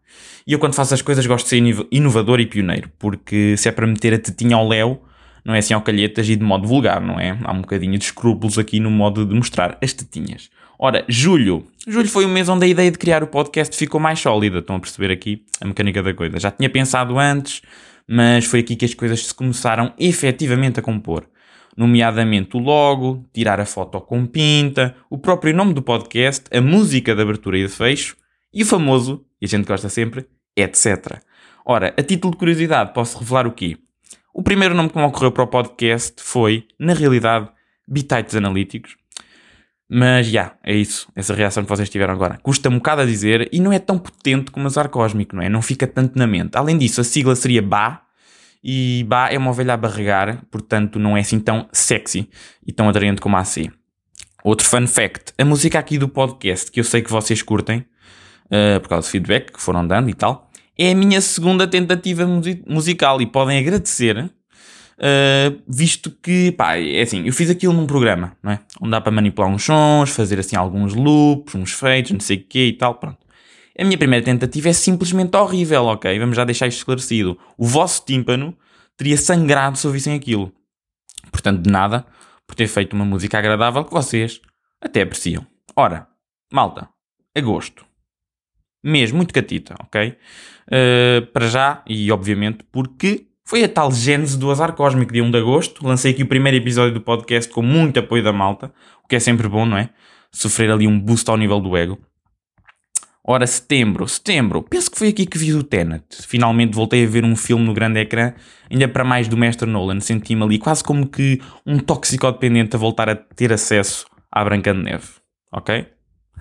E 0.45 0.53
eu, 0.53 0.59
quando 0.59 0.75
faço 0.75 0.93
as 0.93 1.01
coisas, 1.01 1.25
gosto 1.25 1.45
de 1.45 1.51
ser 1.51 1.87
inovador 1.91 2.41
e 2.41 2.47
pioneiro, 2.47 2.91
porque 2.99 3.57
se 3.57 3.69
é 3.69 3.73
para 3.73 3.87
meter 3.87 4.13
a 4.13 4.19
tetinha 4.19 4.57
ao 4.57 4.69
léu, 4.69 5.03
não 5.45 5.55
é 5.55 5.59
assim 5.59 5.73
ao 5.73 5.81
calhetas 5.81 6.29
e 6.29 6.37
de 6.37 6.45
modo 6.45 6.67
vulgar, 6.67 7.01
não 7.01 7.19
é? 7.19 7.39
Há 7.45 7.53
um 7.53 7.61
bocadinho 7.61 7.97
de 7.97 8.05
escrúpulos 8.05 8.59
aqui 8.59 8.81
no 8.81 8.91
modo 8.91 9.25
de 9.25 9.35
mostrar 9.35 9.79
as 9.81 9.93
tetinhas. 9.93 10.51
Ora, 10.79 11.05
julho. 11.09 11.65
Julho 11.87 12.09
foi 12.09 12.25
o 12.25 12.29
mês 12.29 12.49
onde 12.49 12.67
a 12.67 12.69
ideia 12.69 12.91
de 12.91 12.99
criar 12.99 13.23
o 13.23 13.29
podcast 13.29 13.75
ficou 13.77 14.01
mais 14.01 14.19
sólida. 14.19 14.59
Estão 14.59 14.77
a 14.77 14.81
perceber 14.81 15.13
aqui 15.13 15.45
a 15.61 15.67
mecânica 15.67 16.03
da 16.03 16.13
coisa. 16.13 16.41
Já 16.41 16.51
tinha 16.51 16.69
pensado 16.69 17.19
antes, 17.19 17.63
mas 18.07 18.45
foi 18.45 18.61
aqui 18.61 18.75
que 18.75 18.85
as 18.85 18.95
coisas 18.95 19.27
se 19.27 19.33
começaram 19.33 19.93
efetivamente 19.97 20.81
a 20.81 20.83
compor 20.83 21.25
nomeadamente 21.77 22.57
o 22.57 22.61
logo, 22.61 23.25
tirar 23.33 23.61
a 23.61 23.67
foto 23.67 24.01
com 24.01 24.27
pinta, 24.27 24.95
o 25.11 25.19
próprio 25.19 25.55
nome 25.55 25.75
do 25.75 25.83
podcast, 25.83 26.45
a 26.57 26.61
música 26.61 27.15
de 27.15 27.23
abertura 27.23 27.59
e 27.59 27.67
de 27.67 27.69
fecho 27.69 28.17
e 28.53 28.63
o 28.63 28.67
famoso, 28.67 29.25
e 29.41 29.47
a 29.47 29.49
gente 29.49 29.67
gosta 29.67 29.89
sempre, 29.89 30.27
etc. 30.57 31.21
Ora, 31.67 31.95
a 31.97 32.03
título 32.03 32.33
de 32.33 32.39
curiosidade, 32.39 32.93
posso 32.93 33.19
revelar 33.19 33.47
o 33.47 33.53
quê? 33.53 33.77
O 34.33 34.43
primeiro 34.43 34.75
nome 34.75 34.91
que 34.91 34.99
me 34.99 35.05
ocorreu 35.05 35.33
para 35.33 35.45
o 35.45 35.47
podcast 35.49 36.23
foi, 36.23 36.67
na 36.79 36.93
realidade, 36.93 37.49
Bitites 37.87 38.35
Analíticos. 38.35 38.97
Mas, 39.89 40.27
já, 40.27 40.33
yeah, 40.33 40.57
é 40.65 40.75
isso. 40.75 41.09
Essa 41.15 41.35
reação 41.35 41.63
que 41.63 41.69
vocês 41.69 41.89
tiveram 41.89 42.15
agora. 42.15 42.39
Custa 42.43 42.69
um 42.69 42.77
bocado 42.77 43.03
a 43.03 43.07
dizer 43.07 43.49
e 43.53 43.61
não 43.61 43.73
é 43.73 43.79
tão 43.79 43.99
potente 43.99 44.51
como 44.51 44.67
azar 44.67 44.89
cósmico, 44.89 45.37
não 45.37 45.43
é? 45.43 45.49
Não 45.49 45.63
fica 45.63 45.87
tanto 45.87 46.19
na 46.19 46.27
mente. 46.27 46.57
Além 46.57 46.79
disso, 46.79 47.01
a 47.01 47.05
sigla 47.05 47.37
seria 47.37 47.63
BA, 47.63 48.01
e 48.65 49.05
Bá 49.07 49.31
é 49.31 49.37
uma 49.37 49.51
ovelha 49.51 49.75
a 49.75 49.77
barregar, 49.77 50.43
portanto 50.51 50.99
não 50.99 51.15
é 51.17 51.21
assim 51.21 51.39
tão 51.39 51.69
sexy 51.71 52.31
e 52.67 52.73
tão 52.73 52.89
atraente 52.89 53.21
como 53.21 53.37
a 53.37 53.45
C. 53.45 53.71
Outro 54.43 54.67
fun 54.67 54.87
fact: 54.87 55.35
a 55.39 55.45
música 55.45 55.79
aqui 55.79 55.99
do 55.99 56.09
podcast, 56.09 56.71
que 56.71 56.81
eu 56.81 56.85
sei 56.85 57.03
que 57.03 57.11
vocês 57.11 57.43
curtem, 57.43 57.85
uh, 58.47 58.81
por 58.81 58.89
causa 58.89 59.07
do 59.07 59.11
feedback 59.11 59.53
que 59.53 59.61
foram 59.61 59.87
dando 59.87 60.09
e 60.09 60.15
tal, 60.15 60.51
é 60.79 60.93
a 60.93 60.95
minha 60.95 61.21
segunda 61.21 61.67
tentativa 61.67 62.27
musical 62.67 63.21
e 63.21 63.27
podem 63.27 63.59
agradecer, 63.59 64.19
uh, 64.19 65.63
visto 65.69 66.11
que, 66.11 66.51
pá, 66.53 66.77
é 66.77 67.03
assim, 67.03 67.27
eu 67.27 67.33
fiz 67.35 67.51
aquilo 67.51 67.75
num 67.75 67.87
programa, 67.87 68.35
não 68.43 68.53
é? 68.53 68.61
Onde 68.81 68.93
dá 68.93 69.01
para 69.01 69.13
manipular 69.13 69.51
uns 69.51 69.63
sons, 69.63 70.11
fazer 70.11 70.39
assim 70.39 70.57
alguns 70.57 70.95
loops, 70.95 71.55
uns 71.55 71.73
feitos, 71.73 72.13
não 72.13 72.21
sei 72.21 72.39
o 72.39 72.45
quê 72.49 72.67
e 72.69 72.73
tal, 72.73 72.95
pronto. 72.95 73.24
A 73.77 73.85
minha 73.85 73.99
primeira 73.99 74.25
tentativa 74.25 74.69
é 74.69 74.73
simplesmente 74.73 75.37
horrível, 75.37 75.87
ok? 75.87 76.17
Vamos 76.19 76.37
já 76.37 76.45
deixar 76.45 76.69
isto 76.69 76.79
esclarecido. 76.79 77.37
O 77.59 77.67
vosso 77.67 78.05
tímpano 78.05 78.57
teria 78.97 79.17
sangrado 79.17 79.77
se 79.77 79.87
ouvissem 79.87 80.15
aquilo. 80.15 80.53
Portanto, 81.33 81.63
de 81.63 81.71
nada 81.71 82.07
por 82.47 82.55
ter 82.55 82.69
feito 82.69 82.93
uma 82.95 83.05
música 83.05 83.39
agradável 83.39 83.85
que 83.85 83.93
vocês 83.93 84.41
até 84.81 85.03
apreciam. 85.03 85.45
Ora, 85.75 86.07
malta, 86.53 86.89
agosto. 87.35 87.85
Mês 88.83 89.11
muito 89.11 89.35
catita, 89.35 89.75
ok? 89.81 90.17
Uh, 90.69 91.27
para 91.33 91.49
já, 91.49 91.83
e 91.87 92.13
obviamente 92.13 92.65
porque 92.71 93.27
foi 93.45 93.65
a 93.65 93.69
tal 93.69 93.91
gênese 93.91 94.39
do 94.39 94.51
azar 94.51 94.75
cósmico 94.75 95.13
de 95.13 95.21
1 95.21 95.31
de 95.33 95.39
agosto. 95.39 95.87
Lancei 95.87 96.13
aqui 96.13 96.23
o 96.23 96.29
primeiro 96.29 96.57
episódio 96.59 96.95
do 96.95 97.01
podcast 97.01 97.53
com 97.53 97.63
muito 97.63 97.99
apoio 97.99 98.23
da 98.23 98.33
malta, 98.33 98.73
o 99.03 99.09
que 99.09 99.17
é 99.17 99.21
sempre 99.21 99.49
bom, 99.49 99.67
não 99.67 99.77
é? 99.77 99.91
Sofrer 100.31 100.71
ali 100.71 100.87
um 100.87 100.99
boost 100.99 101.29
ao 101.29 101.37
nível 101.37 101.61
do 101.61 101.77
ego. 101.77 101.99
Ora, 103.27 103.47
setembro, 103.47 104.07
setembro, 104.07 104.63
penso 104.63 104.91
que 104.91 104.99
foi 104.99 105.09
aqui 105.09 105.25
que 105.25 105.39
vi 105.39 105.55
o 105.55 105.63
Tenet. 105.63 106.05
Finalmente 106.29 106.75
voltei 106.75 107.07
a 107.07 107.09
ver 107.09 107.25
um 107.25 107.35
filme 107.35 107.65
no 107.65 107.73
grande 107.73 107.99
ecrã, 107.99 108.35
ainda 108.71 108.87
para 108.87 109.03
mais 109.03 109.29
do 109.29 109.37
mestre 109.37 109.67
Nolan. 109.67 109.99
Senti-me 110.01 110.43
ali 110.43 110.59
quase 110.59 110.85
como 110.85 111.09
que 111.09 111.41
um 111.65 111.79
toxicodependente 111.79 112.77
a 112.77 112.79
voltar 112.79 113.09
a 113.09 113.17
ter 113.17 113.51
acesso 113.51 114.07
à 114.31 114.45
Branca 114.45 114.75
de 114.75 114.83
Neve. 114.83 115.09
Ok? 115.51 115.87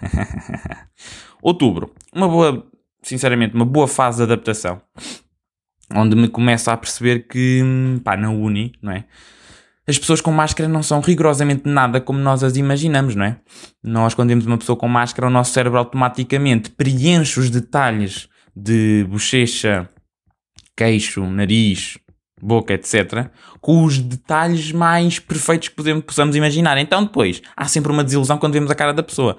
Outubro, 1.42 1.94
uma 2.14 2.28
boa, 2.28 2.68
sinceramente, 3.02 3.56
uma 3.56 3.66
boa 3.66 3.88
fase 3.88 4.18
de 4.18 4.24
adaptação. 4.24 4.82
Onde 5.96 6.18
me 6.18 6.28
começo 6.28 6.70
a 6.70 6.76
perceber 6.76 7.28
que, 7.30 7.62
pá, 8.04 8.18
na 8.18 8.30
Uni, 8.30 8.74
não 8.82 8.92
é? 8.92 9.06
As 9.86 9.98
pessoas 10.00 10.22
com 10.22 10.32
máscara 10.32 10.70
não 10.70 10.82
são 10.82 11.02
rigorosamente 11.02 11.64
nada 11.66 12.00
como 12.00 12.18
nós 12.18 12.42
as 12.42 12.56
imaginamos, 12.56 13.16
não 13.16 13.26
é? 13.26 13.38
Nós, 13.84 14.14
quando 14.14 14.30
vemos 14.30 14.46
uma 14.46 14.58
pessoa 14.58 14.78
com 14.78 14.88
máscara, 14.88 15.28
o 15.28 15.32
nosso 15.32 15.52
cérebro 15.52 15.78
automaticamente 15.78 16.70
preenche 16.70 17.40
os 17.40 17.50
detalhes 17.50 18.30
de 18.56 19.06
bochecha, 19.10 19.90
queixo, 20.78 21.26
nariz, 21.26 21.98
boca, 22.42 22.74
etc., 22.74 23.30
com 23.60 23.84
os 23.84 23.98
detalhes 24.00 24.72
mais 24.72 25.20
perfeitos 25.20 25.70
que 25.70 25.76
podemos, 25.76 26.04
possamos 26.04 26.36
imaginar. 26.36 26.78
Então, 26.78 27.04
depois, 27.04 27.42
há 27.56 27.66
sempre 27.66 27.92
uma 27.92 28.04
desilusão 28.04 28.38
quando 28.38 28.54
vemos 28.54 28.72
a 28.72 28.76
cara 28.76 28.94
da 28.94 29.04
pessoa. 29.04 29.38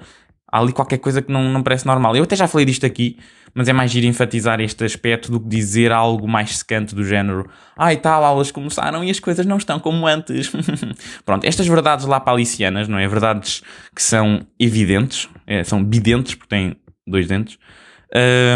Há 0.51 0.59
ali 0.59 0.71
qualquer 0.71 0.99
coisa 0.99 1.21
que 1.21 1.31
não, 1.31 1.43
não 1.49 1.63
parece 1.63 1.85
normal. 1.85 2.15
Eu 2.15 2.23
até 2.23 2.35
já 2.35 2.47
falei 2.47 2.65
disto 2.65 2.85
aqui, 2.85 3.17
mas 3.53 3.67
é 3.67 3.73
mais 3.73 3.91
giro 3.91 4.05
enfatizar 4.05 4.61
este 4.61 4.83
aspecto 4.83 5.31
do 5.31 5.39
que 5.39 5.47
dizer 5.47 5.91
algo 5.91 6.27
mais 6.27 6.57
secante 6.57 6.93
do 6.93 7.03
género 7.03 7.49
ai 7.77 7.95
ah, 7.95 7.97
tal, 7.97 8.23
aulas 8.23 8.51
começaram 8.51 9.03
e 9.03 9.09
as 9.09 9.19
coisas 9.19 9.45
não 9.45 9.57
estão 9.57 9.79
como 9.79 10.07
antes. 10.07 10.51
Pronto, 11.25 11.45
estas 11.45 11.67
verdades 11.67 12.05
lá 12.05 12.19
palicianas, 12.19 12.87
não 12.87 12.97
é? 12.97 13.07
Verdades 13.07 13.63
que 13.93 14.01
são 14.01 14.45
evidentes, 14.59 15.29
é, 15.47 15.63
são 15.63 15.83
bidentes, 15.83 16.35
porque 16.35 16.49
têm 16.49 16.75
dois 17.07 17.27
dentes, 17.27 17.57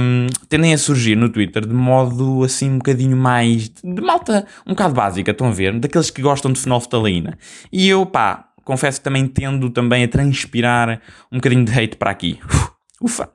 um, 0.01 0.27
tendem 0.47 0.73
a 0.73 0.77
surgir 0.77 1.17
no 1.17 1.27
Twitter 1.27 1.65
de 1.65 1.73
modo 1.73 2.43
assim 2.43 2.69
um 2.69 2.77
bocadinho 2.77 3.17
mais 3.17 3.67
de 3.69 4.01
malta 4.01 4.45
um 4.65 4.71
bocado 4.71 4.93
básica, 4.93 5.31
estão 5.31 5.47
a 5.47 5.51
ver? 5.51 5.77
Daqueles 5.77 6.09
que 6.09 6.21
gostam 6.21 6.53
de 6.53 6.59
fenolftaleína. 6.59 7.37
E 7.71 7.89
eu, 7.89 8.05
pá, 8.05 8.48
confesso 8.69 8.99
que 8.99 9.03
também 9.03 9.27
tendo 9.27 9.71
também 9.71 10.03
a 10.03 10.07
transpirar 10.07 11.01
um 11.31 11.37
bocadinho 11.37 11.65
de 11.65 11.71
hate 11.71 11.97
para 11.97 12.11
aqui. 12.11 12.39
Ufa! 13.01 13.31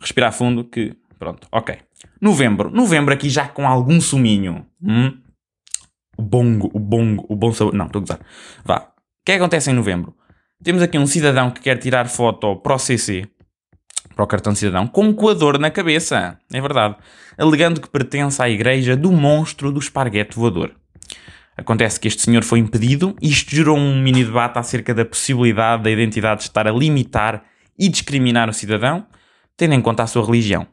Respirar 0.00 0.32
fundo 0.32 0.64
que, 0.64 0.96
pronto, 1.18 1.46
ok. 1.52 1.76
Novembro. 2.18 2.70
Novembro 2.70 3.12
aqui 3.12 3.28
já 3.28 3.46
com 3.46 3.68
algum 3.68 4.00
suminho. 4.00 4.66
Hum? 4.82 5.18
O 6.16 6.22
bongo, 6.22 6.70
o 6.72 6.78
bongo, 6.78 7.26
o 7.28 7.36
bom 7.36 7.52
sabor. 7.52 7.74
Não, 7.74 7.84
estou 7.84 7.98
a 7.98 8.02
gozar. 8.02 8.20
Vá. 8.64 8.78
O 8.78 9.24
que 9.26 9.32
é 9.32 9.34
acontece 9.34 9.70
em 9.70 9.74
novembro? 9.74 10.16
Temos 10.64 10.80
aqui 10.80 10.98
um 10.98 11.06
cidadão 11.06 11.50
que 11.50 11.60
quer 11.60 11.76
tirar 11.76 12.08
foto 12.08 12.56
para 12.56 12.74
o 12.74 12.78
CC 12.78 13.28
para 14.14 14.24
o 14.24 14.26
cartão 14.26 14.52
de 14.52 14.58
cidadão 14.58 14.86
com 14.86 15.04
um 15.04 15.12
coador 15.12 15.58
na 15.58 15.70
cabeça. 15.70 16.38
É 16.52 16.60
verdade. 16.60 16.96
Alegando 17.36 17.80
que 17.80 17.88
pertence 17.88 18.40
à 18.42 18.48
igreja 18.48 18.96
do 18.96 19.12
monstro 19.12 19.70
do 19.70 19.80
esparguete 19.80 20.36
voador. 20.36 20.72
Acontece 21.56 22.00
que 22.00 22.08
este 22.08 22.22
senhor 22.22 22.42
foi 22.42 22.58
impedido 22.58 23.14
e 23.20 23.30
isto 23.30 23.54
gerou 23.54 23.76
um 23.76 24.00
mini 24.00 24.24
debate 24.24 24.58
acerca 24.58 24.94
da 24.94 25.04
possibilidade 25.04 25.82
da 25.82 25.90
identidade 25.90 26.42
estar 26.42 26.66
a 26.66 26.72
limitar 26.72 27.44
e 27.78 27.88
discriminar 27.88 28.48
o 28.48 28.52
cidadão, 28.52 29.06
tendo 29.56 29.74
em 29.74 29.80
conta 29.80 30.02
a 30.02 30.06
sua 30.06 30.24
religião. 30.24 30.66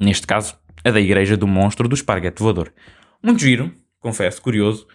Neste 0.00 0.26
caso, 0.26 0.56
a 0.84 0.90
da 0.90 1.00
igreja 1.00 1.36
do 1.36 1.46
monstro 1.46 1.88
do 1.88 1.94
esparguete 1.94 2.42
voador. 2.42 2.72
Muito 3.22 3.40
giro, 3.40 3.72
confesso, 4.00 4.40
curioso. 4.42 4.86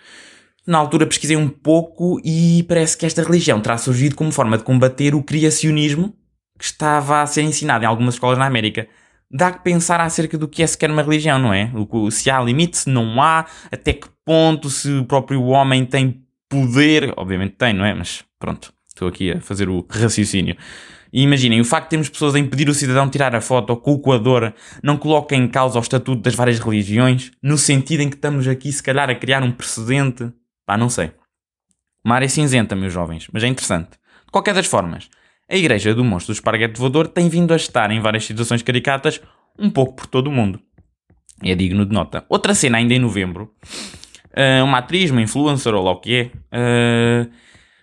Na 0.66 0.78
altura 0.78 1.06
pesquisei 1.06 1.36
um 1.36 1.50
pouco 1.50 2.22
e 2.24 2.64
parece 2.68 2.98
que 2.98 3.06
esta 3.06 3.22
religião 3.22 3.60
terá 3.60 3.78
surgido 3.78 4.16
como 4.16 4.32
forma 4.32 4.58
de 4.58 4.64
combater 4.64 5.14
o 5.14 5.24
criacionismo 5.24 6.16
que 6.58 6.66
estava 6.66 7.22
a 7.22 7.28
ser 7.28 7.42
ensinado 7.42 7.84
em 7.84 7.88
algumas 7.88 8.16
escolas 8.16 8.38
na 8.38 8.46
América. 8.46 8.88
Dá 9.36 9.52
que 9.52 9.64
pensar 9.64 10.00
acerca 10.00 10.38
do 10.38 10.48
que 10.48 10.62
é 10.62 10.68
sequer 10.68 10.92
uma 10.92 11.02
religião, 11.02 11.40
não 11.40 11.52
é? 11.52 11.72
Se 12.12 12.30
há 12.30 12.40
limite, 12.40 12.78
se 12.78 12.90
não 12.90 13.20
há, 13.20 13.48
até 13.72 13.92
que 13.92 14.08
ponto, 14.24 14.70
se 14.70 14.92
o 14.92 15.06
próprio 15.06 15.44
homem 15.46 15.84
tem 15.86 16.24
poder. 16.48 17.12
Obviamente 17.18 17.56
tem, 17.56 17.74
não 17.74 17.84
é? 17.84 17.96
Mas 17.96 18.24
pronto, 18.38 18.72
estou 18.88 19.08
aqui 19.08 19.32
a 19.32 19.42
fazer 19.42 19.70
o 19.70 19.84
raciocínio. 19.90 20.56
E 21.12 21.24
imaginem, 21.24 21.60
o 21.60 21.66
facto 21.66 21.86
de 21.86 21.90
termos 21.92 22.10
pessoas 22.10 22.36
a 22.36 22.40
impedir 22.40 22.70
o 22.70 22.74
cidadão 22.74 23.10
tirar 23.10 23.36
a 23.36 23.42
foto 23.42 23.76
com 23.78 23.94
o 23.94 24.00
coador 24.00 24.54
não 24.82 24.98
coloca 24.98 25.36
em 25.36 25.48
causa 25.48 25.80
o 25.80 25.82
estatuto 25.82 26.22
das 26.22 26.36
várias 26.36 26.60
religiões, 26.60 27.32
no 27.42 27.58
sentido 27.58 28.02
em 28.02 28.10
que 28.10 28.16
estamos 28.16 28.48
aqui, 28.48 28.72
se 28.72 28.82
calhar, 28.82 29.10
a 29.10 29.16
criar 29.16 29.44
um 29.44 29.52
precedente. 29.52 30.32
Pá, 30.66 30.78
não 30.78 30.90
sei. 30.90 31.12
Uma 32.06 32.16
área 32.16 32.30
cinzenta, 32.30 32.76
meus 32.76 32.94
jovens, 32.94 33.28
mas 33.32 33.44
é 33.44 33.48
interessante. 33.48 33.92
De 34.26 34.32
qualquer 34.32 34.54
das 34.54 34.66
formas, 34.66 35.10
a 35.50 35.56
Igreja 35.56 35.94
do 35.94 36.04
Monstro 36.04 36.34
do 36.34 36.38
Esparguete 36.38 36.80
Voador 36.80 37.08
tem 37.08 37.30
vindo 37.30 37.54
a 37.54 37.56
estar 37.56 37.92
em 37.92 38.00
várias 38.00 38.26
situações 38.26 38.62
caricatas 38.62 39.22
um 39.58 39.70
pouco 39.70 39.94
por 39.94 40.08
todo 40.08 40.28
o 40.28 40.32
mundo. 40.32 40.60
É 41.44 41.54
digno 41.56 41.86
de 41.86 41.94
nota. 41.94 42.26
Outra 42.30 42.54
cena 42.54 42.78
ainda 42.78 42.94
em 42.94 43.00
novembro, 43.00 43.54
uh, 44.32 44.64
uma 44.64 44.80
atriz, 44.80 45.12
uma 45.12 45.22
influencer 45.22 45.74
ou 45.74 45.84
lá 45.84 45.92
o 45.92 46.00
que 46.00 46.32
é, 46.52 47.26
uh, 47.26 47.30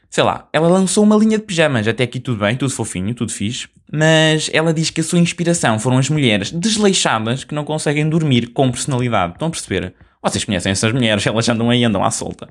sei 0.08 0.24
lá, 0.24 0.48
ela 0.52 0.68
lançou 0.68 1.04
uma 1.04 1.16
linha 1.16 1.38
de 1.38 1.44
pijamas. 1.44 1.86
Até 1.86 2.04
aqui 2.04 2.18
tudo 2.18 2.40
bem, 2.40 2.56
tudo 2.56 2.72
fofinho, 2.72 3.14
tudo 3.14 3.32
fixe. 3.32 3.68
Mas 3.92 4.50
ela 4.52 4.72
diz 4.72 4.90
que 4.90 5.00
a 5.00 5.04
sua 5.04 5.18
inspiração 5.18 5.78
foram 5.78 5.98
as 5.98 6.08
mulheres 6.08 6.50
desleixadas 6.50 7.44
que 7.44 7.54
não 7.54 7.64
conseguem 7.64 8.08
dormir 8.08 8.48
com 8.48 8.70
personalidade. 8.70 9.34
Estão 9.34 9.48
a 9.48 9.50
perceber? 9.50 9.94
Vocês 10.22 10.44
conhecem 10.44 10.72
essas 10.72 10.92
mulheres, 10.92 11.24
elas 11.26 11.48
andam 11.48 11.70
aí, 11.70 11.84
andam 11.84 12.04
à 12.04 12.10
solta. 12.10 12.48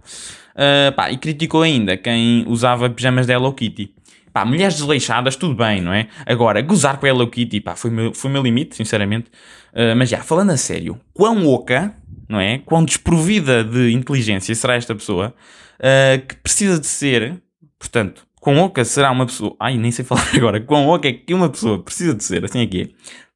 Uh, 0.55 0.91
pá, 0.95 1.11
e 1.11 1.17
criticou 1.17 1.61
ainda 1.61 1.95
quem 1.95 2.43
usava 2.47 2.89
pijamas 2.89 3.25
da 3.27 3.33
Hello 3.33 3.53
Kitty. 3.53 3.93
Pá, 4.39 4.45
mulheres 4.45 4.75
desleixadas, 4.75 5.35
tudo 5.35 5.53
bem, 5.53 5.81
não 5.81 5.91
é? 5.91 6.07
Agora, 6.25 6.61
gozar 6.61 6.97
com 6.97 7.05
a 7.05 7.09
Hello 7.09 7.29
Kitty, 7.29 7.59
pá, 7.59 7.75
foi 7.75 7.91
meu, 7.91 8.13
foi 8.13 8.31
meu 8.31 8.41
limite, 8.41 8.73
sinceramente. 8.73 9.29
Uh, 9.73 9.93
mas 9.97 10.07
já, 10.07 10.19
falando 10.19 10.51
a 10.51 10.55
sério, 10.55 10.97
quão 11.13 11.45
oca, 11.45 11.93
não 12.29 12.39
é? 12.39 12.59
Quão 12.59 12.85
desprovida 12.85 13.65
de 13.65 13.91
inteligência 13.91 14.55
será 14.55 14.75
esta 14.75 14.95
pessoa 14.95 15.35
uh, 15.75 16.25
que 16.25 16.35
precisa 16.35 16.79
de 16.79 16.87
ser, 16.87 17.43
portanto, 17.77 18.25
quão 18.39 18.59
oca 18.59 18.85
será 18.85 19.11
uma 19.11 19.25
pessoa. 19.25 19.57
Ai, 19.59 19.77
nem 19.77 19.91
sei 19.91 20.05
falar 20.07 20.29
agora. 20.33 20.61
Quão 20.61 20.87
oca 20.87 21.09
é 21.09 21.11
que 21.11 21.33
uma 21.33 21.49
pessoa 21.49 21.83
precisa 21.83 22.15
de 22.15 22.23
ser, 22.23 22.45
assim 22.45 22.61
aqui, 22.61 22.81
é, 22.81 22.87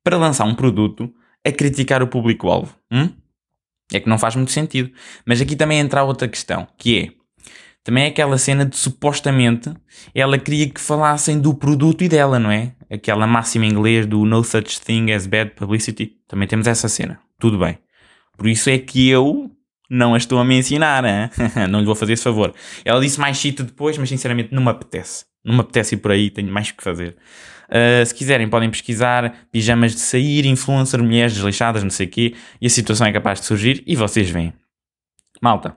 para 0.02 0.16
lançar 0.16 0.46
um 0.46 0.56
produto 0.56 1.14
a 1.46 1.52
criticar 1.52 2.02
o 2.02 2.08
público-alvo. 2.08 2.74
Hum? 2.90 3.10
É 3.92 4.00
que 4.00 4.08
não 4.08 4.18
faz 4.18 4.38
muito 4.38 4.54
sentido. 4.54 4.90
Mas 5.26 5.42
aqui 5.42 5.58
também 5.58 5.80
entra 5.80 6.02
outra 6.02 6.30
questão, 6.30 6.66
que 6.78 6.98
é 6.98 7.23
também 7.84 8.06
é 8.06 8.08
aquela 8.08 8.38
cena 8.38 8.66
de 8.66 8.78
supostamente 8.78 9.70
ela 10.16 10.38
queria 10.38 10.70
que 10.70 10.80
falassem 10.80 11.40
do 11.40 11.54
produto 11.54 12.04
e 12.04 12.08
dela, 12.08 12.40
não 12.40 12.50
é? 12.50 12.72
Aquela 12.90 13.28
máxima 13.28 13.66
em 13.66 13.70
inglês 13.70 14.06
do 14.06 14.26
no 14.26 14.44
such 14.44 14.80
thing 14.80 15.12
as 15.12 15.28
bad 15.28 15.52
publicity. 15.52 16.14
Também 16.28 16.48
temos 16.48 16.66
essa 16.66 16.88
cena. 16.88 17.20
Tudo 17.38 17.58
bem. 17.58 17.78
Por 18.38 18.48
isso 18.48 18.70
é 18.70 18.78
que 18.78 19.10
eu 19.10 19.52
não 19.90 20.14
a 20.14 20.18
estou 20.18 20.40
a 20.40 20.46
mencionar, 20.46 21.04
hein? 21.04 21.30
não 21.70 21.80
lhe 21.80 21.86
vou 21.86 21.96
fazer 21.96 22.14
esse 22.14 22.24
favor. 22.24 22.54
Ela 22.86 23.02
disse 23.02 23.20
mais 23.20 23.38
shit 23.38 23.62
depois, 23.62 23.98
mas 23.98 24.08
sinceramente 24.08 24.54
não 24.54 24.64
me 24.64 24.70
apetece. 24.70 25.26
Não 25.44 25.54
me 25.54 25.60
apetece 25.60 25.96
ir 25.96 25.98
por 25.98 26.12
aí, 26.12 26.30
tenho 26.30 26.52
mais 26.52 26.72
que 26.72 26.82
fazer. 26.82 27.18
Uh, 27.68 28.06
se 28.06 28.16
quiserem, 28.16 28.48
podem 28.48 28.70
pesquisar 28.70 29.48
pijamas 29.52 29.94
de 29.94 30.00
sair, 30.00 30.46
influencer, 30.46 31.02
mulheres 31.04 31.34
desleixadas, 31.34 31.84
não 31.84 31.90
sei 31.90 32.08
o 32.08 32.10
quê, 32.10 32.36
e 32.62 32.68
a 32.68 32.70
situação 32.70 33.08
é 33.08 33.12
capaz 33.12 33.42
de 33.42 33.46
surgir 33.46 33.84
e 33.86 33.96
vocês 33.96 34.30
veem. 34.30 34.54
Malta, 35.42 35.76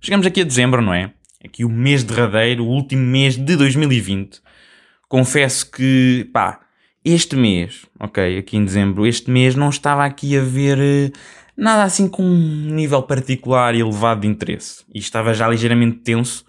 chegamos 0.00 0.26
aqui 0.26 0.42
a 0.42 0.44
dezembro, 0.44 0.80
não 0.80 0.94
é? 0.94 1.12
Aqui 1.44 1.64
o 1.64 1.68
mês 1.68 2.04
derradeiro, 2.04 2.64
o 2.64 2.68
último 2.68 3.02
mês 3.02 3.36
de 3.36 3.56
2020. 3.56 4.40
Confesso 5.08 5.70
que, 5.70 6.28
pá, 6.32 6.60
este 7.04 7.34
mês, 7.34 7.86
ok, 7.98 8.38
aqui 8.38 8.56
em 8.56 8.64
dezembro, 8.64 9.06
este 9.06 9.30
mês 9.30 9.54
não 9.54 9.70
estava 9.70 10.04
aqui 10.04 10.36
a 10.36 10.42
ver 10.42 10.78
uh, 10.78 11.18
nada 11.56 11.82
assim 11.82 12.08
com 12.08 12.22
um 12.22 12.74
nível 12.74 13.02
particular 13.02 13.74
e 13.74 13.80
elevado 13.80 14.20
de 14.20 14.28
interesse. 14.28 14.84
E 14.94 14.98
estava 14.98 15.34
já 15.34 15.48
ligeiramente 15.48 15.98
tenso, 15.98 16.44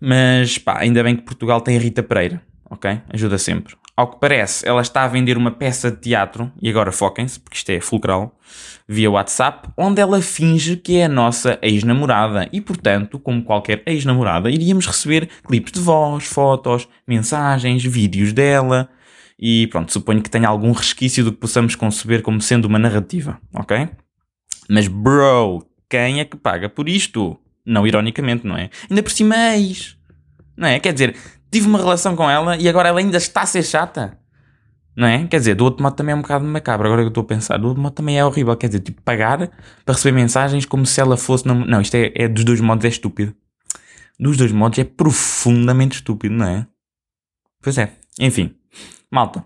mas 0.00 0.56
pá, 0.58 0.78
ainda 0.78 1.02
bem 1.02 1.16
que 1.16 1.22
Portugal 1.22 1.60
tem 1.60 1.76
a 1.76 1.80
Rita 1.80 2.02
Pereira, 2.02 2.40
ok? 2.70 3.00
Ajuda 3.12 3.38
sempre. 3.38 3.74
Ao 3.96 4.06
que 4.06 4.20
parece, 4.20 4.68
ela 4.68 4.82
está 4.82 5.04
a 5.04 5.08
vender 5.08 5.38
uma 5.38 5.50
peça 5.50 5.90
de 5.90 5.96
teatro, 5.96 6.52
e 6.60 6.68
agora 6.68 6.92
foquem-se, 6.92 7.40
porque 7.40 7.56
isto 7.56 7.70
é 7.70 7.80
fulcral, 7.80 8.38
via 8.86 9.10
WhatsApp, 9.10 9.70
onde 9.74 10.02
ela 10.02 10.20
finge 10.20 10.76
que 10.76 10.98
é 10.98 11.06
a 11.06 11.08
nossa 11.08 11.58
ex-namorada. 11.62 12.46
E, 12.52 12.60
portanto, 12.60 13.18
como 13.18 13.42
qualquer 13.42 13.82
ex-namorada, 13.86 14.50
iríamos 14.50 14.86
receber 14.86 15.30
clipes 15.42 15.72
de 15.72 15.80
voz, 15.80 16.24
fotos, 16.26 16.86
mensagens, 17.08 17.82
vídeos 17.82 18.34
dela. 18.34 18.88
E 19.38 19.66
pronto, 19.68 19.90
suponho 19.90 20.22
que 20.22 20.30
tenha 20.30 20.48
algum 20.48 20.72
resquício 20.72 21.24
do 21.24 21.32
que 21.32 21.38
possamos 21.38 21.74
conceber 21.74 22.20
como 22.20 22.40
sendo 22.40 22.66
uma 22.66 22.78
narrativa, 22.78 23.40
ok? 23.54 23.88
Mas, 24.68 24.88
bro, 24.88 25.66
quem 25.88 26.20
é 26.20 26.24
que 26.26 26.36
paga 26.36 26.68
por 26.68 26.86
isto? 26.86 27.38
Não 27.64 27.86
ironicamente, 27.86 28.46
não 28.46 28.58
é? 28.58 28.68
Ainda 28.90 29.02
por 29.02 29.10
cima 29.10 29.56
ex. 29.56 29.96
Não 30.56 30.68
é? 30.68 30.80
Quer 30.80 30.92
dizer, 30.92 31.16
tive 31.50 31.66
uma 31.68 31.78
relação 31.78 32.16
com 32.16 32.28
ela 32.28 32.56
e 32.56 32.68
agora 32.68 32.88
ela 32.88 32.98
ainda 32.98 33.16
está 33.16 33.42
a 33.42 33.46
ser 33.46 33.62
chata. 33.62 34.18
Não 34.96 35.06
é? 35.06 35.26
Quer 35.26 35.38
dizer, 35.38 35.54
do 35.54 35.64
outro 35.64 35.82
modo 35.82 35.94
também 35.94 36.14
é 36.14 36.16
um 36.16 36.22
bocado 36.22 36.44
macabro. 36.46 36.86
Agora 36.86 37.02
que 37.02 37.06
eu 37.06 37.08
estou 37.08 37.22
a 37.22 37.26
pensar, 37.26 37.58
do 37.58 37.68
outro 37.68 37.82
modo 37.82 37.92
também 37.92 38.18
é 38.18 38.24
horrível. 38.24 38.56
Quer 38.56 38.68
dizer, 38.68 38.80
tipo, 38.80 39.02
pagar 39.02 39.50
para 39.84 39.94
receber 39.94 40.12
mensagens 40.12 40.64
como 40.64 40.86
se 40.86 40.98
ela 40.98 41.18
fosse. 41.18 41.46
Não, 41.46 41.54
não 41.54 41.82
isto 41.82 41.94
é, 41.96 42.12
é 42.14 42.26
dos 42.26 42.44
dois 42.44 42.60
modos, 42.62 42.84
é 42.84 42.88
estúpido. 42.88 43.34
Dos 44.18 44.38
dois 44.38 44.52
modos 44.52 44.78
é 44.78 44.84
profundamente 44.84 45.96
estúpido, 45.96 46.34
não 46.34 46.46
é? 46.48 46.66
Pois 47.62 47.76
é. 47.76 47.92
Enfim, 48.18 48.54
malta. 49.10 49.44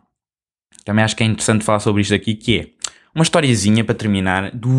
Também 0.84 1.04
acho 1.04 1.16
que 1.16 1.24
é 1.24 1.26
interessante 1.26 1.64
falar 1.64 1.80
sobre 1.80 2.02
isto 2.02 2.14
aqui, 2.14 2.36
que 2.36 2.58
é 2.60 2.70
uma 3.12 3.24
historiazinha 3.24 3.84
para 3.84 3.94
terminar 3.94 4.50
do, 4.52 4.70